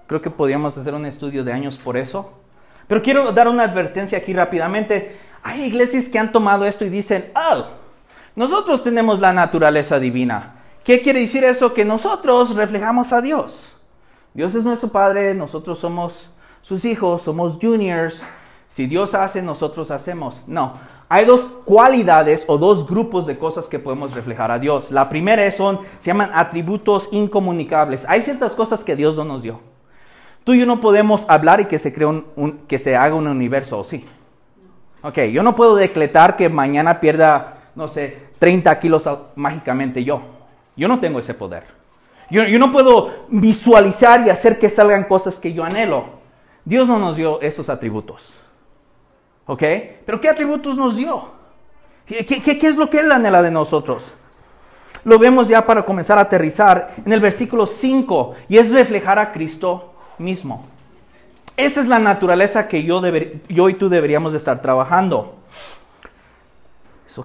Creo 0.06 0.22
que 0.22 0.30
podríamos 0.30 0.76
hacer 0.78 0.94
un 0.94 1.06
estudio 1.06 1.44
de 1.44 1.52
años 1.52 1.76
por 1.76 1.96
eso. 1.96 2.43
Pero 2.86 3.02
quiero 3.02 3.32
dar 3.32 3.48
una 3.48 3.64
advertencia 3.64 4.18
aquí 4.18 4.32
rápidamente. 4.32 5.18
Hay 5.42 5.62
iglesias 5.62 6.08
que 6.08 6.18
han 6.18 6.32
tomado 6.32 6.64
esto 6.64 6.84
y 6.84 6.90
dicen, 6.90 7.30
oh, 7.34 7.66
nosotros 8.36 8.82
tenemos 8.82 9.20
la 9.20 9.32
naturaleza 9.32 9.98
divina. 9.98 10.56
¿Qué 10.82 11.00
quiere 11.00 11.20
decir 11.20 11.44
eso? 11.44 11.72
Que 11.72 11.84
nosotros 11.84 12.54
reflejamos 12.54 13.12
a 13.12 13.22
Dios. 13.22 13.72
Dios 14.34 14.54
es 14.54 14.64
nuestro 14.64 14.88
Padre, 14.90 15.34
nosotros 15.34 15.78
somos 15.78 16.30
sus 16.60 16.84
hijos, 16.84 17.22
somos 17.22 17.58
juniors. 17.60 18.22
Si 18.68 18.86
Dios 18.86 19.14
hace, 19.14 19.40
nosotros 19.40 19.90
hacemos. 19.90 20.42
No, 20.46 20.74
hay 21.08 21.26
dos 21.26 21.42
cualidades 21.64 22.44
o 22.48 22.58
dos 22.58 22.88
grupos 22.88 23.26
de 23.26 23.38
cosas 23.38 23.66
que 23.68 23.78
podemos 23.78 24.12
reflejar 24.12 24.50
a 24.50 24.58
Dios. 24.58 24.90
La 24.90 25.08
primera 25.08 25.50
son, 25.52 25.80
se 26.00 26.06
llaman 26.06 26.30
atributos 26.34 27.08
incomunicables. 27.12 28.04
Hay 28.08 28.22
ciertas 28.22 28.54
cosas 28.54 28.82
que 28.82 28.96
Dios 28.96 29.16
no 29.16 29.24
nos 29.24 29.42
dio. 29.42 29.60
Tú 30.44 30.52
y 30.52 30.60
yo 30.60 30.66
no 30.66 30.80
podemos 30.80 31.24
hablar 31.28 31.60
y 31.60 31.64
que 31.64 31.78
se, 31.78 31.92
cree 31.92 32.06
un, 32.06 32.60
que 32.68 32.78
se 32.78 32.96
haga 32.96 33.14
un 33.14 33.26
universo, 33.26 33.78
¿o 33.80 33.84
sí? 33.84 34.04
Ok, 35.02 35.18
yo 35.32 35.42
no 35.42 35.56
puedo 35.56 35.74
decretar 35.74 36.36
que 36.36 36.48
mañana 36.48 37.00
pierda, 37.00 37.70
no 37.74 37.88
sé, 37.88 38.24
30 38.38 38.78
kilos 38.78 39.08
mágicamente 39.36 40.04
yo. 40.04 40.22
Yo 40.76 40.88
no 40.88 41.00
tengo 41.00 41.18
ese 41.18 41.34
poder. 41.34 41.64
Yo, 42.30 42.44
yo 42.44 42.58
no 42.58 42.72
puedo 42.72 43.24
visualizar 43.28 44.26
y 44.26 44.30
hacer 44.30 44.58
que 44.58 44.70
salgan 44.70 45.04
cosas 45.04 45.38
que 45.38 45.52
yo 45.52 45.64
anhelo. 45.64 46.04
Dios 46.64 46.88
no 46.88 46.98
nos 46.98 47.16
dio 47.16 47.40
esos 47.40 47.68
atributos. 47.68 48.38
¿Ok? 49.46 49.62
Pero 50.06 50.20
¿qué 50.20 50.28
atributos 50.28 50.76
nos 50.76 50.96
dio? 50.96 51.32
¿Qué, 52.06 52.24
qué, 52.24 52.66
es 52.66 52.76
lo 52.76 52.90
que 52.90 53.00
Él 53.00 53.12
anhela 53.12 53.42
de 53.42 53.50
nosotros? 53.50 54.14
Lo 55.04 55.18
vemos 55.18 55.48
ya 55.48 55.66
para 55.66 55.84
comenzar 55.84 56.18
a 56.18 56.22
aterrizar 56.22 56.94
en 57.04 57.12
el 57.12 57.20
versículo 57.20 57.66
5 57.66 58.34
y 58.48 58.58
es 58.58 58.70
reflejar 58.70 59.18
a 59.18 59.32
Cristo 59.32 59.93
mismo. 60.18 60.64
Esa 61.56 61.80
es 61.80 61.86
la 61.86 61.98
naturaleza 61.98 62.68
que 62.68 62.82
yo, 62.82 63.00
yo 63.48 63.68
y 63.68 63.74
tú 63.74 63.88
deberíamos 63.88 64.32
de 64.32 64.38
estar 64.38 64.60
trabajando. 64.60 65.36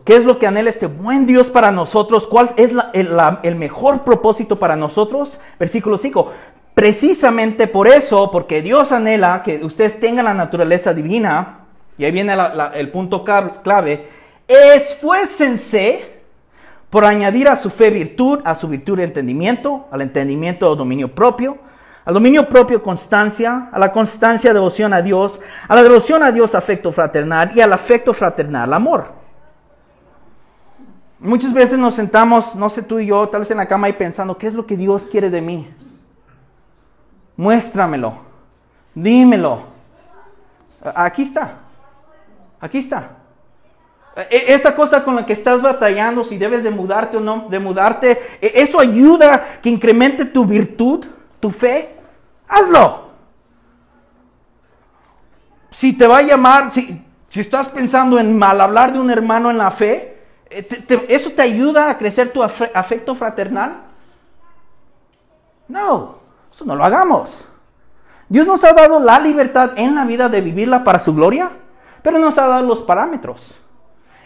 ¿Qué 0.05 0.15
es 0.15 0.25
lo 0.25 0.37
que 0.37 0.45
anhela 0.45 0.69
este 0.69 0.85
buen 0.85 1.25
Dios 1.25 1.49
para 1.49 1.71
nosotros? 1.71 2.27
¿Cuál 2.27 2.51
es 2.57 2.73
el, 2.93 3.55
mejor 3.55 4.03
propósito 4.03 4.59
para 4.59 4.75
nosotros? 4.75 5.39
Versículo 5.57 5.97
5. 5.97 6.31
Precisamente 6.75 7.65
por 7.65 7.87
eso, 7.87 8.29
porque 8.31 8.61
Dios 8.61 8.91
anhela 8.91 9.41
que 9.43 9.63
ustedes 9.63 9.99
tengan 9.99 10.25
la 10.25 10.35
naturaleza 10.35 10.93
divina, 10.93 11.61
y 11.97 12.05
ahí 12.05 12.11
viene 12.11 12.35
el 12.75 12.91
punto 12.91 13.23
clave, 13.23 14.07
esfuércense 14.47 16.19
por 16.89 17.05
añadir 17.05 17.47
a 17.47 17.55
su 17.55 17.69
fe 17.69 17.89
virtud, 17.89 18.41
a 18.45 18.55
su 18.55 18.67
virtud 18.67 18.99
entendimiento, 18.99 19.87
al 19.91 20.01
entendimiento 20.01 20.75
dominio 20.75 21.13
propio, 21.13 21.57
al 22.09 22.15
dominio 22.15 22.49
propio 22.49 22.81
constancia, 22.81 23.69
a 23.71 23.77
la 23.77 23.91
constancia 23.91 24.51
devoción 24.51 24.95
a 24.95 25.01
Dios, 25.03 25.39
a 25.67 25.75
la 25.75 25.83
devoción 25.83 26.23
a 26.23 26.31
Dios 26.31 26.55
afecto 26.55 26.91
fraternal 26.91 27.51
y 27.53 27.61
al 27.61 27.71
afecto 27.71 28.15
fraternal 28.15 28.73
amor. 28.73 29.11
Muchas 31.19 31.53
veces 31.53 31.77
nos 31.77 31.93
sentamos, 31.93 32.55
no 32.55 32.71
sé 32.71 32.81
tú 32.81 32.97
y 32.97 33.05
yo, 33.05 33.29
tal 33.29 33.41
vez 33.41 33.51
en 33.51 33.57
la 33.57 33.67
cama 33.67 33.89
y 33.89 33.93
pensando, 33.93 34.39
¿qué 34.39 34.47
es 34.47 34.55
lo 34.55 34.65
que 34.65 34.75
Dios 34.75 35.05
quiere 35.05 35.29
de 35.29 35.39
mí? 35.39 35.69
Muéstramelo, 37.37 38.15
dímelo. 38.95 39.65
Aquí 40.95 41.21
está. 41.21 41.59
Aquí 42.59 42.79
está. 42.79 43.17
E, 44.31 44.51
esa 44.55 44.75
cosa 44.75 45.03
con 45.03 45.15
la 45.15 45.27
que 45.27 45.33
estás 45.33 45.61
batallando, 45.61 46.23
si 46.23 46.39
debes 46.39 46.63
de 46.63 46.71
mudarte 46.71 47.17
o 47.17 47.19
no 47.19 47.45
de 47.51 47.59
mudarte, 47.59 48.19
e, 48.41 48.51
eso 48.55 48.79
ayuda 48.79 49.59
que 49.61 49.69
incremente 49.69 50.25
tu 50.25 50.43
virtud, 50.43 51.05
tu 51.39 51.51
fe. 51.51 51.98
Hazlo. 52.49 53.09
Si 55.71 55.97
te 55.97 56.05
va 56.05 56.17
a 56.17 56.23
llamar, 56.23 56.73
si, 56.73 57.01
si 57.29 57.39
estás 57.39 57.69
pensando 57.69 58.19
en 58.19 58.37
mal 58.37 58.59
hablar 58.59 58.91
de 58.91 58.99
un 58.99 59.09
hermano 59.09 59.49
en 59.49 59.57
la 59.57 59.71
fe, 59.71 60.21
eh, 60.49 61.05
¿eso 61.07 61.31
te 61.31 61.41
ayuda 61.41 61.89
a 61.89 61.97
crecer 61.97 62.33
tu 62.33 62.43
afecto 62.43 63.15
fraternal? 63.15 63.83
No, 65.69 66.17
eso 66.53 66.65
no 66.65 66.75
lo 66.75 66.83
hagamos. 66.83 67.45
Dios 68.27 68.45
nos 68.45 68.61
ha 68.65 68.73
dado 68.73 68.99
la 68.99 69.19
libertad 69.19 69.71
en 69.77 69.95
la 69.95 70.03
vida 70.03 70.27
de 70.27 70.41
vivirla 70.41 70.83
para 70.83 70.99
su 70.99 71.15
gloria 71.15 71.51
pero 72.01 72.19
nos 72.19 72.37
ha 72.37 72.47
dado 72.47 72.65
los 72.65 72.81
parámetros. 72.81 73.53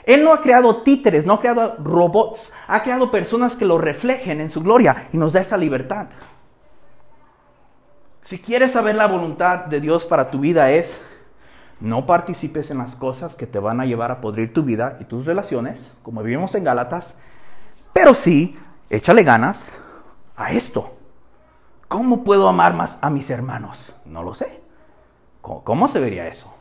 Él 0.06 0.24
no 0.24 0.34
ha 0.34 0.42
creado 0.42 0.84
títeres, 0.84 1.26
no 1.26 1.34
ha 1.34 1.40
creado 1.40 1.76
robots, 1.82 2.54
ha 2.68 2.84
creado 2.84 3.10
personas 3.10 3.56
que 3.56 3.66
lo 3.66 3.78
reflejen 3.78 4.42
en 4.42 4.50
su 4.50 4.62
gloria 4.62 5.08
y 5.14 5.18
nos 5.18 5.34
da 5.34 5.42
esa 5.42 5.58
libertad. 5.58 6.08
Si 8.24 8.40
quieres 8.40 8.72
saber 8.72 8.96
la 8.96 9.08
voluntad 9.08 9.66
de 9.66 9.82
Dios 9.82 10.06
para 10.06 10.32
tu 10.32 10.40
vida 10.40 10.72
es, 10.72 11.02
no 11.80 12.06
participes 12.06 12.72
en 12.72 12.78
las 12.78 12.96
cosas 12.96 13.36
que 13.36 13.48
te 13.48 13.60
van 13.60 13.82
a 13.82 13.86
llevar 13.86 14.12
a 14.12 14.22
podrir 14.22 14.54
tu 14.54 14.64
vida 14.64 14.98
y 15.02 15.06
tus 15.06 15.26
relaciones, 15.26 15.94
como 16.04 16.24
vivimos 16.24 16.56
en 16.56 16.64
Gálatas, 16.64 17.20
pero 17.92 18.14
sí, 18.14 18.56
échale 18.90 19.24
ganas 19.24 19.78
a 20.36 20.54
esto. 20.54 20.96
¿Cómo 21.88 22.24
puedo 22.24 22.48
amar 22.48 22.74
más 22.74 22.98
a 23.02 23.10
mis 23.10 23.30
hermanos? 23.30 23.94
No 24.06 24.24
lo 24.24 24.34
sé. 24.34 24.62
cómo 25.42 25.88
se 25.88 26.00
vería 26.00 26.28
eso? 26.28 26.54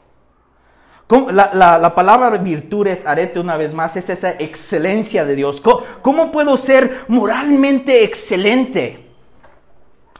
La, 1.31 1.92
palabra 1.94 2.31
virtud 2.31 2.87
es 2.87 3.07
arete 3.07 3.38
una 3.38 3.59
vez 3.59 3.75
más, 3.75 3.96
es 3.96 4.09
esa 4.09 4.31
excelencia 4.31 5.27
de 5.27 5.37
Dios. 5.37 5.62
¿Cómo, 6.01 6.33
puedo 6.33 6.57
ser 6.57 7.05
moralmente 7.09 8.03
excelente? 8.03 9.12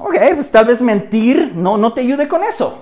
Ok, 0.03 0.17
pues 0.35 0.51
tal 0.51 0.65
vez 0.65 0.81
mentir 0.81 1.53
no, 1.55 1.77
no 1.77 1.93
te 1.93 2.01
ayude 2.01 2.27
con 2.27 2.43
eso. 2.43 2.79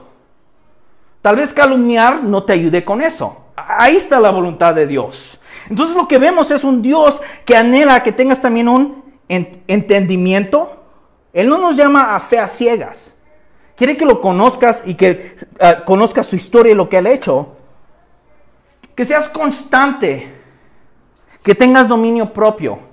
Tal 1.20 1.36
vez 1.36 1.52
calumniar 1.52 2.24
no 2.24 2.44
te 2.44 2.54
ayude 2.54 2.82
con 2.84 3.02
eso. 3.02 3.36
Ahí 3.54 3.96
está 3.96 4.18
la 4.18 4.30
voluntad 4.30 4.74
de 4.74 4.86
Dios. 4.86 5.38
Entonces 5.68 5.94
lo 5.94 6.08
que 6.08 6.18
vemos 6.18 6.50
es 6.50 6.64
un 6.64 6.80
Dios 6.80 7.20
que 7.44 7.56
anhela 7.56 8.02
que 8.02 8.12
tengas 8.12 8.40
también 8.40 8.68
un 8.68 9.04
entendimiento. 9.28 10.82
Él 11.34 11.48
no 11.48 11.58
nos 11.58 11.76
llama 11.76 12.16
a 12.16 12.20
fe 12.20 12.38
a 12.38 12.48
ciegas. 12.48 13.14
Quiere 13.76 13.96
que 13.96 14.06
lo 14.06 14.20
conozcas 14.20 14.82
y 14.86 14.94
que 14.94 15.36
ah, 15.60 15.84
conozcas 15.84 16.26
su 16.26 16.36
historia 16.36 16.72
y 16.72 16.74
lo 16.74 16.88
que 16.88 16.98
él 16.98 17.06
ha 17.06 17.10
hecho 17.10 17.56
que 18.94 19.06
seas 19.06 19.30
constante, 19.30 20.30
que 21.42 21.54
tengas 21.54 21.88
dominio 21.88 22.32
propio. 22.32 22.89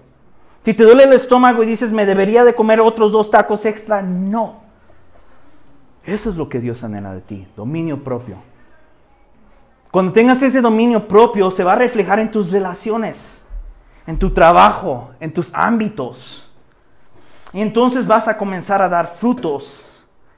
Si 0.64 0.74
te 0.74 0.84
duele 0.84 1.04
el 1.04 1.14
estómago 1.14 1.64
y 1.64 1.66
dices, 1.66 1.92
me 1.92 2.06
debería 2.06 2.44
de 2.44 2.54
comer 2.54 2.82
otros 2.82 3.12
dos 3.12 3.32
tacos 3.32 3.66
extra, 3.66 4.02
no. 4.02 4.62
Eso 6.04 6.30
es 6.30 6.38
lo 6.38 6.50
que 6.50 6.60
Dios 6.60 6.84
anhela 6.84 7.14
de 7.14 7.22
ti, 7.22 7.48
dominio 7.56 8.04
propio. 8.04 8.38
Cuando 9.92 10.12
tengas 10.12 10.42
ese 10.44 10.62
dominio 10.62 11.08
propio, 11.08 11.52
se 11.52 11.64
va 11.64 11.74
a 11.74 11.78
reflejar 11.78 12.20
en 12.20 12.32
tus 12.32 12.52
relaciones, 12.52 13.42
en 14.06 14.18
tu 14.18 14.32
trabajo, 14.32 15.12
en 15.20 15.34
tus 15.34 15.54
ámbitos. 15.54 16.50
Y 17.54 17.62
entonces 17.62 18.06
vas 18.06 18.28
a 18.28 18.38
comenzar 18.38 18.82
a 18.82 18.90
dar 18.90 19.16
frutos, 19.20 19.86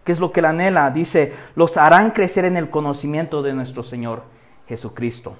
que 0.03 0.11
es 0.11 0.19
lo 0.19 0.31
que 0.31 0.39
Él 0.39 0.45
anhela. 0.45 0.91
Dice, 0.91 1.35
los 1.55 1.77
harán 1.77 2.11
crecer 2.11 2.45
en 2.45 2.57
el 2.57 2.69
conocimiento 2.69 3.41
de 3.41 3.53
nuestro 3.53 3.83
Señor 3.83 4.23
Jesucristo. 4.67 5.35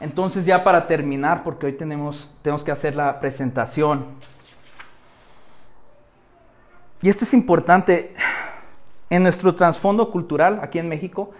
Entonces 0.00 0.44
ya 0.44 0.62
para 0.62 0.86
terminar, 0.86 1.42
porque 1.42 1.66
hoy 1.66 1.72
tenemos, 1.72 2.30
tenemos 2.42 2.62
que 2.62 2.70
hacer 2.70 2.94
la 2.94 3.18
presentación. 3.18 4.06
Y 7.02 7.08
esto 7.08 7.24
es 7.24 7.32
importante. 7.34 8.14
En 9.08 9.22
nuestro 9.22 9.54
trasfondo 9.54 10.10
cultural 10.10 10.58
aquí 10.62 10.80
en 10.80 10.88
México, 10.88 11.30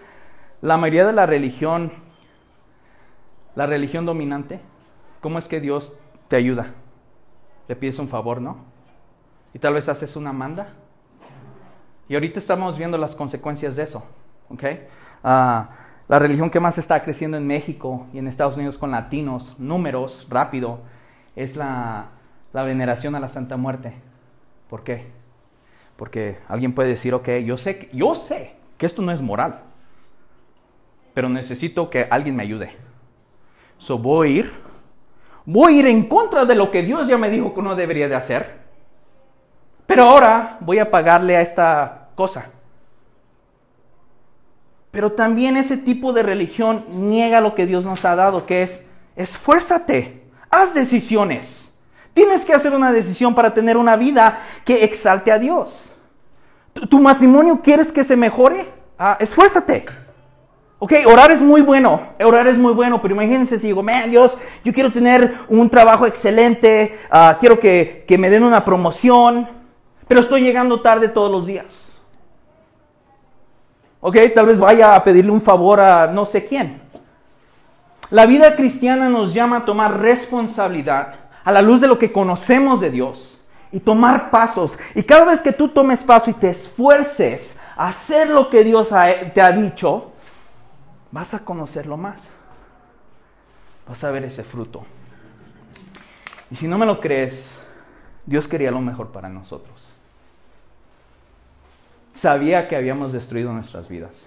la 0.61 0.77
mayoría 0.77 1.05
de 1.05 1.13
la 1.13 1.25
religión, 1.25 1.91
la 3.55 3.65
religión 3.65 4.05
dominante, 4.05 4.61
¿cómo 5.21 5.37
es 5.37 5.47
que 5.49 5.59
Dios 5.59 5.93
te 6.29 6.37
ayuda? 6.37 6.73
Le 7.67 7.75
pides 7.75 7.99
un 7.99 8.07
favor, 8.07 8.39
¿no? 8.41 8.57
Y 9.53 9.59
tal 9.59 9.73
vez 9.73 9.89
haces 9.89 10.15
una 10.15 10.31
manda. 10.31 10.69
Y 12.07 12.13
ahorita 12.13 12.39
estamos 12.39 12.77
viendo 12.77 12.97
las 12.97 13.15
consecuencias 13.15 13.75
de 13.75 13.83
eso, 13.83 14.09
¿ok? 14.49 14.63
Ah, 15.23 15.69
la 16.07 16.19
religión 16.19 16.49
que 16.49 16.59
más 16.59 16.77
está 16.77 17.03
creciendo 17.03 17.37
en 17.37 17.45
México 17.45 18.07
y 18.13 18.19
en 18.19 18.27
Estados 18.27 18.55
Unidos 18.55 18.77
con 18.77 18.91
latinos, 18.91 19.55
números, 19.59 20.25
rápido, 20.29 20.79
es 21.35 21.55
la, 21.55 22.09
veneración 22.53 23.13
a 23.15 23.19
la 23.19 23.29
Santa 23.29 23.57
Muerte. 23.57 23.93
¿Por 24.69 24.83
qué? 24.83 25.07
Porque 25.97 26.39
alguien 26.47 26.73
puede 26.73 26.89
decir, 26.89 27.13
ok, 27.13 27.29
yo 27.45 27.57
sé, 27.57 27.89
yo 27.93 28.15
sé 28.15 28.55
que 28.77 28.85
esto 28.85 29.01
no 29.01 29.11
es 29.11 29.21
moral, 29.21 29.61
pero 31.13 31.29
necesito 31.29 31.89
que 31.89 32.07
alguien 32.09 32.35
me 32.35 32.43
ayude. 32.43 32.75
So 33.77 33.97
voy 33.97 34.27
a 34.27 34.39
ir, 34.39 34.51
voy 35.45 35.75
a 35.75 35.79
ir 35.79 35.87
en 35.87 36.07
contra 36.07 36.45
de 36.45 36.55
lo 36.55 36.71
que 36.71 36.83
Dios 36.83 37.07
ya 37.07 37.17
me 37.17 37.29
dijo 37.29 37.53
que 37.53 37.61
no 37.61 37.75
debería 37.75 38.07
de 38.07 38.15
hacer, 38.15 38.61
pero 39.85 40.03
ahora 40.03 40.57
voy 40.61 40.79
a 40.79 40.89
pagarle 40.89 41.35
a 41.35 41.41
esta 41.41 42.09
cosa. 42.15 42.51
Pero 44.97 45.11
también 45.11 45.57
ese 45.57 45.77
tipo 45.77 46.11
de 46.11 46.23
religión 46.23 46.83
niega 46.89 47.39
lo 47.39 47.53
que 47.53 47.67
Dios 47.67 47.85
nos 47.85 48.03
ha 48.03 48.15
dado, 48.15 48.47
que 48.47 48.63
es 48.63 48.83
esfuérzate, 49.15 50.23
haz 50.49 50.73
decisiones. 50.73 51.71
Tienes 52.15 52.43
que 52.43 52.55
hacer 52.55 52.73
una 52.73 52.91
decisión 52.91 53.35
para 53.35 53.53
tener 53.53 53.77
una 53.77 53.95
vida 53.95 54.39
que 54.65 54.83
exalte 54.83 55.31
a 55.31 55.37
Dios. 55.37 55.87
¿Tu, 56.73 56.99
matrimonio 56.99 57.61
quieres 57.61 57.91
que 57.91 58.03
se 58.03 58.15
mejore? 58.15 58.71
Ah, 58.97 59.17
esfuérzate. 59.19 59.85
Ok, 60.79 60.93
orar 61.05 61.29
es 61.29 61.41
muy 61.41 61.61
bueno, 61.61 62.01
orar 62.19 62.47
es 62.47 62.57
muy 62.57 62.73
bueno, 62.73 62.99
pero 62.99 63.13
imagínense 63.13 63.59
si 63.59 63.67
digo, 63.67 63.85
Dios, 64.09 64.35
yo 64.63 64.73
quiero 64.73 64.91
tener 64.91 65.41
un 65.47 65.69
trabajo 65.69 66.07
excelente, 66.07 66.97
ah, 67.11 67.37
quiero 67.39 67.59
que, 67.59 68.03
que 68.07 68.17
me 68.17 68.31
den 68.31 68.41
una 68.41 68.65
promoción, 68.65 69.47
pero 70.07 70.21
estoy 70.21 70.41
llegando 70.41 70.81
tarde 70.81 71.07
todos 71.07 71.29
los 71.29 71.45
días. 71.45 71.86
Ok, 73.99 74.17
tal 74.35 74.45
vez 74.45 74.59
vaya 74.59 74.95
a 74.95 75.03
pedirle 75.03 75.31
un 75.31 75.41
favor 75.41 75.79
a 75.79 76.07
no 76.07 76.25
sé 76.25 76.45
quién. 76.45 76.81
La 78.09 78.25
vida 78.25 78.55
cristiana 78.55 79.09
nos 79.09 79.33
llama 79.33 79.57
a 79.57 79.65
tomar 79.65 79.99
responsabilidad 79.99 81.15
a 81.43 81.51
la 81.51 81.61
luz 81.61 81.81
de 81.81 81.87
lo 81.87 81.97
que 81.97 82.11
conocemos 82.11 82.79
de 82.79 82.89
Dios 82.89 83.43
y 83.71 83.79
tomar 83.79 84.29
pasos. 84.29 84.77
Y 84.95 85.03
cada 85.03 85.25
vez 85.25 85.41
que 85.41 85.51
tú 85.51 85.69
tomes 85.69 86.01
paso 86.01 86.29
y 86.29 86.33
te 86.33 86.49
esfuerces 86.49 87.59
a 87.75 87.87
hacer 87.89 88.29
lo 88.29 88.49
que 88.49 88.63
Dios 88.63 88.89
te 89.33 89.41
ha 89.41 89.51
dicho, 89.51 90.11
vas 91.11 91.33
a 91.33 91.39
conocerlo 91.39 91.97
más. 91.97 92.35
Vas 93.87 94.03
a 94.03 94.11
ver 94.11 94.25
ese 94.25 94.43
fruto. 94.43 94.85
Y 96.49 96.55
si 96.55 96.67
no 96.67 96.77
me 96.77 96.85
lo 96.85 96.99
crees, 97.01 97.57
Dios 98.25 98.47
quería 98.47 98.71
lo 98.71 98.81
mejor 98.81 99.11
para 99.11 99.27
nosotros. 99.27 99.96
Sabía 102.17 102.67
que 102.67 102.75
habíamos 102.75 103.13
destruido 103.13 103.53
nuestras 103.53 103.87
vidas 103.87 104.25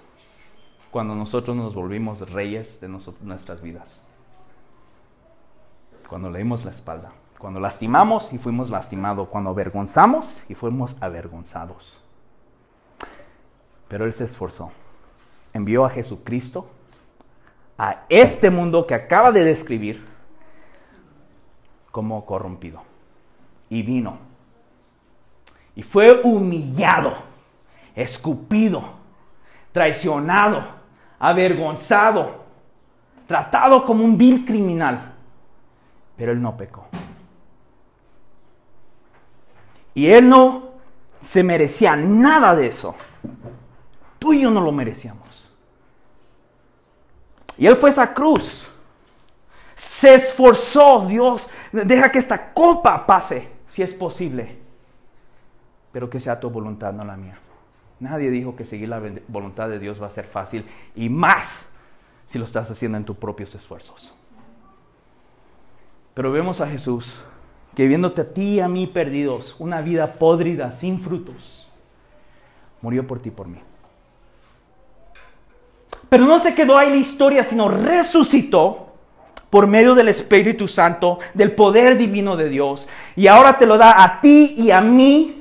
cuando 0.91 1.15
nosotros 1.15 1.57
nos 1.57 1.75
volvimos 1.75 2.31
reyes 2.31 2.81
de 2.81 2.89
nuestras 2.89 3.61
vidas. 3.61 4.01
Cuando 6.09 6.31
le 6.31 6.39
dimos 6.39 6.65
la 6.65 6.71
espalda. 6.71 7.13
Cuando 7.39 7.61
lastimamos 7.61 8.33
y 8.33 8.39
fuimos 8.39 8.71
lastimados. 8.71 9.29
Cuando 9.29 9.51
avergonzamos 9.51 10.43
y 10.49 10.55
fuimos 10.55 10.97
avergonzados. 11.01 11.97
Pero 13.89 14.05
Él 14.05 14.13
se 14.13 14.25
esforzó 14.25 14.71
envió 15.53 15.85
a 15.85 15.91
Jesucristo 15.91 16.69
a 17.79 18.05
este 18.09 18.51
mundo 18.51 18.87
que 18.87 18.95
acaba 18.95 19.33
de 19.33 19.45
describir 19.45 20.07
como 21.91 22.25
corrompido. 22.27 22.83
Y 23.69 23.83
vino. 23.83 24.19
Y 25.75 25.83
fue 25.83 26.21
humillado, 26.23 27.15
escupido, 28.03 28.83
traicionado, 29.73 30.63
avergonzado, 31.19 32.45
tratado 33.27 33.85
como 33.85 34.05
un 34.05 34.17
vil 34.17 34.45
criminal. 34.45 35.15
Pero 36.17 36.33
él 36.33 36.43
no 36.43 36.57
pecó. 36.57 36.87
Y 39.95 40.07
él 40.07 40.29
no 40.29 40.71
se 41.25 41.43
merecía 41.43 41.97
nada 41.97 42.55
de 42.55 42.67
eso. 42.67 42.95
Tú 44.19 44.33
y 44.33 44.43
yo 44.43 44.51
no 44.51 44.61
lo 44.61 44.73
merecíamos. 44.73 45.49
Y 47.57 47.67
él 47.67 47.77
fue 47.77 47.91
esa 47.91 48.15
cruz. 48.15 48.69
Se 49.77 50.15
esforzó, 50.15 51.07
Dios, 51.07 51.49
deja 51.73 52.11
que 52.11 52.19
esta 52.19 52.53
copa 52.53 53.07
pase, 53.07 53.49
si 53.69 53.83
es 53.83 53.93
posible. 53.93 54.59
Pero 55.93 56.09
que 56.09 56.21
sea 56.21 56.39
tu 56.39 56.51
voluntad, 56.51 56.93
no 56.93 57.05
la 57.05 57.17
mía. 57.17 57.39
Nadie 58.01 58.31
dijo 58.31 58.57
que 58.57 58.65
seguir 58.65 58.89
la 58.89 59.01
voluntad 59.29 59.69
de 59.69 59.79
Dios 59.79 60.01
va 60.01 60.07
a 60.07 60.11
ser 60.11 60.25
fácil 60.25 60.65
y 60.97 61.11
más 61.11 61.71
si 62.27 62.39
lo 62.39 62.47
estás 62.47 62.71
haciendo 62.71 62.97
en 62.97 63.05
tus 63.05 63.17
propios 63.17 63.55
esfuerzos. 63.55 64.13
Pero 66.15 66.33
vemos 66.33 66.61
a 66.61 66.67
Jesús 66.67 67.21
que 67.75 67.87
viéndote 67.87 68.23
a 68.23 68.33
ti 68.33 68.55
y 68.55 68.61
a 68.61 68.69
mí 68.69 68.87
perdidos, 68.87 69.55
una 69.59 69.81
vida 69.83 70.15
podrida, 70.15 70.73
sin 70.73 71.01
frutos, 71.01 71.69
murió 72.81 73.07
por 73.07 73.21
ti 73.21 73.31
por 73.31 73.47
mí. 73.47 73.61
Pero 76.09 76.25
no 76.25 76.41
se 76.41 76.55
quedó 76.55 76.77
ahí 76.77 76.91
la 76.91 76.97
historia, 76.97 77.45
sino 77.45 77.69
resucitó 77.69 78.95
por 79.51 79.67
medio 79.67 79.95
del 79.95 80.09
Espíritu 80.09 80.69
Santo, 80.69 81.19
del 81.35 81.53
poder 81.53 81.97
divino 81.97 82.37
de 82.37 82.49
Dios. 82.49 82.89
Y 83.15 83.27
ahora 83.27 83.59
te 83.59 83.67
lo 83.67 83.77
da 83.77 84.03
a 84.03 84.21
ti 84.21 84.55
y 84.57 84.71
a 84.71 84.81
mí 84.81 85.40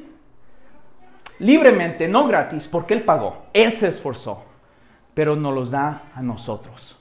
libremente, 1.39 2.07
no 2.07 2.27
gratis, 2.27 2.67
porque 2.67 2.93
Él 2.93 3.03
pagó, 3.03 3.43
Él 3.53 3.75
se 3.77 3.87
esforzó, 3.87 4.43
pero 5.13 5.35
nos 5.35 5.53
los 5.53 5.71
da 5.71 6.03
a 6.15 6.21
nosotros. 6.21 6.97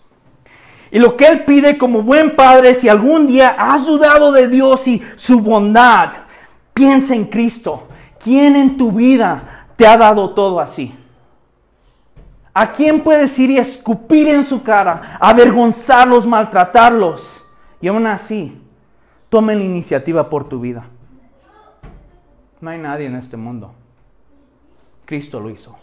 Y 0.90 0.98
lo 0.98 1.16
que 1.16 1.27
Él 1.27 1.44
pide 1.44 1.77
como 1.77 2.03
buen 2.03 2.35
padre, 2.35 2.74
si 2.74 2.88
algún 2.88 3.27
día 3.27 3.55
has 3.59 3.87
dudado 3.87 4.33
de 4.33 4.48
Dios 4.48 4.87
y 4.88 5.03
su 5.16 5.40
bondad, 5.40 6.11
piensa 6.72 7.14
en 7.14 7.27
Cristo. 7.27 7.88
¿Quién 8.22 8.57
en 8.57 8.77
tu 8.77 8.92
vida 8.92 9.66
te 9.77 9.87
ha 9.87 9.96
dado 9.96 10.31
todo 10.31 10.61
así? 10.61 10.94
¿A 12.55 12.72
quién 12.72 13.03
puedes 13.03 13.38
ir 13.38 13.51
y 13.51 13.59
escupir 13.59 14.29
en 14.29 14.44
su 14.44 14.62
cara, 14.62 15.16
avergonzarlos, 15.20 16.27
maltratarlos? 16.27 17.44
Y 17.81 17.88
aún 17.88 18.07
así, 18.07 18.61
tomen 19.29 19.59
la 19.59 19.64
iniciativa 19.64 20.29
por 20.29 20.48
tu 20.48 20.59
vida. 20.59 20.87
No 22.61 22.70
hay 22.70 22.79
nadie 22.79 23.07
en 23.07 23.14
este 23.14 23.37
mundo. 23.37 23.72
Cristo 25.08 25.40
lo 25.40 25.48
hizo. 25.48 25.74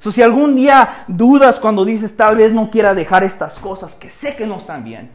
So, 0.00 0.12
si 0.12 0.22
algún 0.22 0.54
día 0.54 1.04
dudas 1.08 1.58
cuando 1.58 1.84
dices 1.84 2.16
tal 2.16 2.36
vez 2.36 2.52
no 2.52 2.70
quiera 2.70 2.94
dejar 2.94 3.24
estas 3.24 3.58
cosas 3.58 3.96
que 3.96 4.10
sé 4.10 4.36
que 4.36 4.46
no 4.46 4.58
están 4.58 4.84
bien, 4.84 5.10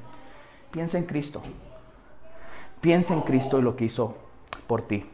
piensa 0.71 0.97
en 0.97 1.05
Cristo. 1.05 1.41
Piensa 2.81 3.13
en 3.13 3.21
Cristo 3.21 3.59
y 3.59 3.61
lo 3.61 3.77
que 3.77 3.85
hizo 3.85 4.17
por 4.67 4.81
ti. 4.81 5.09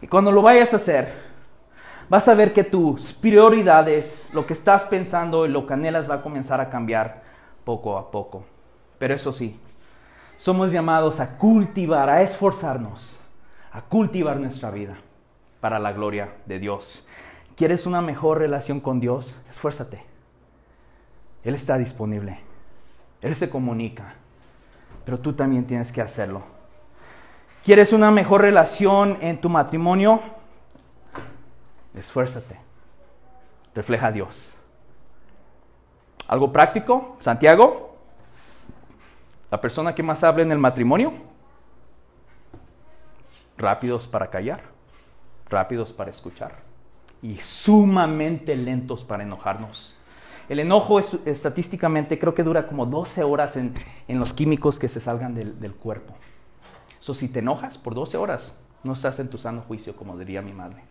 Y 0.00 0.06
cuando 0.06 0.30
lo 0.30 0.42
vayas 0.42 0.72
a 0.74 0.76
hacer, 0.76 1.12
vas 2.08 2.28
a 2.28 2.34
ver 2.34 2.52
que 2.52 2.62
tus 2.62 3.12
prioridades, 3.14 4.28
lo 4.32 4.46
que 4.46 4.52
estás 4.52 4.84
pensando 4.84 5.44
y 5.44 5.48
lo 5.48 5.66
que 5.66 5.74
anhelas 5.74 6.08
va 6.08 6.16
a 6.16 6.22
comenzar 6.22 6.60
a 6.60 6.70
cambiar 6.70 7.24
poco 7.64 7.98
a 7.98 8.12
poco. 8.12 8.44
Pero 9.00 9.12
eso 9.12 9.32
sí, 9.32 9.58
somos 10.36 10.70
llamados 10.70 11.18
a 11.18 11.36
cultivar, 11.36 12.08
a 12.08 12.22
esforzarnos, 12.22 13.18
a 13.72 13.80
cultivar 13.80 14.36
nuestra 14.36 14.70
vida 14.70 14.98
para 15.66 15.80
la 15.80 15.90
gloria 15.90 16.28
de 16.46 16.60
Dios. 16.60 17.04
¿Quieres 17.56 17.86
una 17.86 18.00
mejor 18.00 18.38
relación 18.38 18.78
con 18.78 19.00
Dios? 19.00 19.44
Esfuérzate. 19.50 20.00
Él 21.42 21.56
está 21.56 21.76
disponible. 21.76 22.38
Él 23.20 23.34
se 23.34 23.50
comunica. 23.50 24.14
Pero 25.04 25.18
tú 25.18 25.32
también 25.32 25.66
tienes 25.66 25.90
que 25.90 26.00
hacerlo. 26.00 26.42
¿Quieres 27.64 27.92
una 27.92 28.12
mejor 28.12 28.42
relación 28.42 29.18
en 29.20 29.40
tu 29.40 29.48
matrimonio? 29.48 30.20
Esfuérzate. 31.96 32.56
Refleja 33.74 34.06
a 34.06 34.12
Dios. 34.12 34.56
Algo 36.28 36.52
práctico, 36.52 37.16
Santiago, 37.18 37.96
la 39.50 39.60
persona 39.60 39.96
que 39.96 40.04
más 40.04 40.22
habla 40.22 40.44
en 40.44 40.52
el 40.52 40.58
matrimonio, 40.58 41.12
rápidos 43.58 44.06
para 44.06 44.30
callar, 44.30 44.75
rápidos 45.48 45.92
para 45.92 46.10
escuchar 46.10 46.66
y 47.22 47.38
sumamente 47.40 48.56
lentos 48.56 49.04
para 49.04 49.22
enojarnos. 49.22 49.96
El 50.48 50.60
enojo 50.60 51.00
estadísticamente 51.00 52.18
creo 52.18 52.34
que 52.34 52.44
dura 52.44 52.68
como 52.68 52.86
12 52.86 53.24
horas 53.24 53.56
en, 53.56 53.74
los 54.08 54.32
químicos 54.32 54.78
que 54.78 54.88
se 54.88 55.00
salgan 55.00 55.34
del, 55.34 55.58
del 55.58 55.74
cuerpo. 55.74 56.14
Eso 57.00 57.14
si 57.14 57.28
te 57.28 57.40
enojas 57.40 57.78
por 57.78 57.94
12 57.94 58.16
horas, 58.16 58.58
no 58.84 58.92
estás 58.92 59.18
en 59.18 59.28
tu 59.28 59.38
sano 59.38 59.62
juicio, 59.62 59.96
como 59.96 60.16
diría 60.16 60.42
mi 60.42 60.52
madre. 60.52 60.82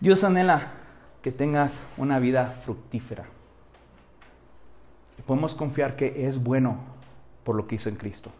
Dios 0.00 0.24
anhela 0.24 0.72
que 1.20 1.30
tengas 1.30 1.84
una 1.96 2.18
vida 2.18 2.58
fructífera. 2.64 3.26
Podemos 5.26 5.54
confiar 5.54 5.94
que 5.94 6.26
es 6.26 6.42
bueno 6.42 6.78
por 7.44 7.54
lo 7.54 7.66
que 7.66 7.76
hizo 7.76 7.88
en 7.88 7.96
Cristo. 7.96 8.32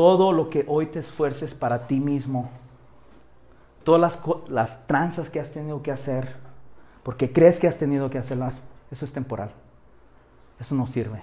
Todo 0.00 0.32
lo 0.32 0.48
que 0.48 0.64
hoy 0.66 0.86
te 0.86 1.00
esfuerces 1.00 1.52
para 1.52 1.82
ti 1.86 2.00
mismo, 2.00 2.48
todas 3.84 4.00
las, 4.00 4.22
las 4.48 4.86
tranzas 4.86 5.28
que 5.28 5.38
has 5.38 5.52
tenido 5.52 5.82
que 5.82 5.92
hacer, 5.92 6.36
porque 7.02 7.30
crees 7.30 7.60
que 7.60 7.68
has 7.68 7.76
tenido 7.76 8.08
que 8.08 8.16
hacerlas, 8.16 8.62
eso 8.90 9.04
es 9.04 9.12
temporal. 9.12 9.50
Eso 10.58 10.74
no 10.74 10.86
sirve. 10.86 11.20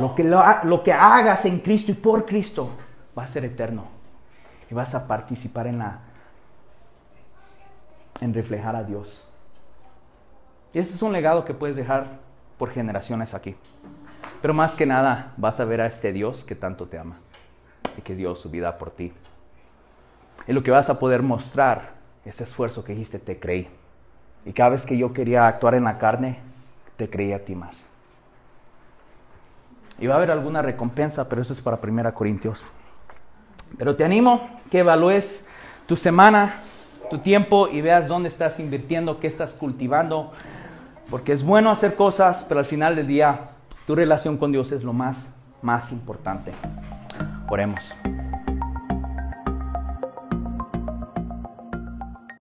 Lo 0.00 0.16
que, 0.16 0.24
lo, 0.24 0.82
que 0.82 0.92
hagas 0.92 1.44
en 1.44 1.60
Cristo 1.60 1.92
y 1.92 1.94
por 1.94 2.26
Cristo 2.26 2.70
va 3.16 3.22
a 3.22 3.28
ser 3.28 3.44
eterno. 3.44 3.84
Y 4.68 4.74
vas 4.74 4.96
a 4.96 5.06
participar 5.06 5.68
en 5.68 5.78
la 5.78 6.00
en 8.20 8.34
reflejar 8.34 8.74
a 8.74 8.82
Dios. 8.82 9.28
Y 10.74 10.80
ese 10.80 10.92
es 10.92 11.02
un 11.02 11.12
legado 11.12 11.44
que 11.44 11.54
puedes 11.54 11.76
dejar 11.76 12.18
por 12.58 12.70
generaciones 12.70 13.32
aquí. 13.32 13.54
Pero 14.42 14.54
más 14.54 14.74
que 14.74 14.86
nada 14.86 15.34
vas 15.36 15.60
a 15.60 15.64
ver 15.64 15.80
a 15.80 15.86
este 15.86 16.12
Dios 16.12 16.42
que 16.44 16.56
tanto 16.56 16.88
te 16.88 16.98
ama 16.98 17.18
que 18.00 18.14
dio 18.14 18.34
su 18.36 18.50
vida 18.50 18.78
por 18.78 18.90
ti. 18.90 19.12
Y 20.46 20.52
lo 20.52 20.62
que 20.62 20.70
vas 20.70 20.90
a 20.90 20.98
poder 20.98 21.22
mostrar, 21.22 21.94
ese 22.24 22.44
esfuerzo 22.44 22.84
que 22.84 22.92
dijiste, 22.92 23.18
te 23.18 23.38
creí. 23.38 23.68
Y 24.44 24.52
cada 24.52 24.70
vez 24.70 24.86
que 24.86 24.96
yo 24.96 25.12
quería 25.12 25.46
actuar 25.46 25.74
en 25.74 25.84
la 25.84 25.98
carne, 25.98 26.38
te 26.96 27.08
creí 27.08 27.32
a 27.32 27.44
ti 27.44 27.54
más. 27.54 27.88
Y 29.98 30.06
va 30.06 30.14
a 30.14 30.16
haber 30.16 30.30
alguna 30.30 30.62
recompensa, 30.62 31.28
pero 31.28 31.42
eso 31.42 31.52
es 31.52 31.60
para 31.60 31.78
1 31.82 32.14
Corintios. 32.14 32.64
Pero 33.76 33.96
te 33.96 34.04
animo 34.04 34.48
que 34.70 34.78
evalúes 34.78 35.46
tu 35.86 35.96
semana, 35.96 36.62
tu 37.10 37.18
tiempo 37.18 37.68
y 37.68 37.80
veas 37.80 38.08
dónde 38.08 38.28
estás 38.28 38.60
invirtiendo, 38.60 39.20
qué 39.20 39.26
estás 39.26 39.54
cultivando. 39.54 40.32
Porque 41.10 41.32
es 41.32 41.44
bueno 41.44 41.70
hacer 41.70 41.96
cosas, 41.96 42.44
pero 42.48 42.60
al 42.60 42.66
final 42.66 42.96
del 42.96 43.06
día 43.06 43.50
tu 43.86 43.94
relación 43.94 44.36
con 44.36 44.52
Dios 44.52 44.72
es 44.72 44.84
lo 44.84 44.92
más, 44.92 45.34
más 45.62 45.92
importante. 45.92 46.52
Oremos. 47.50 47.92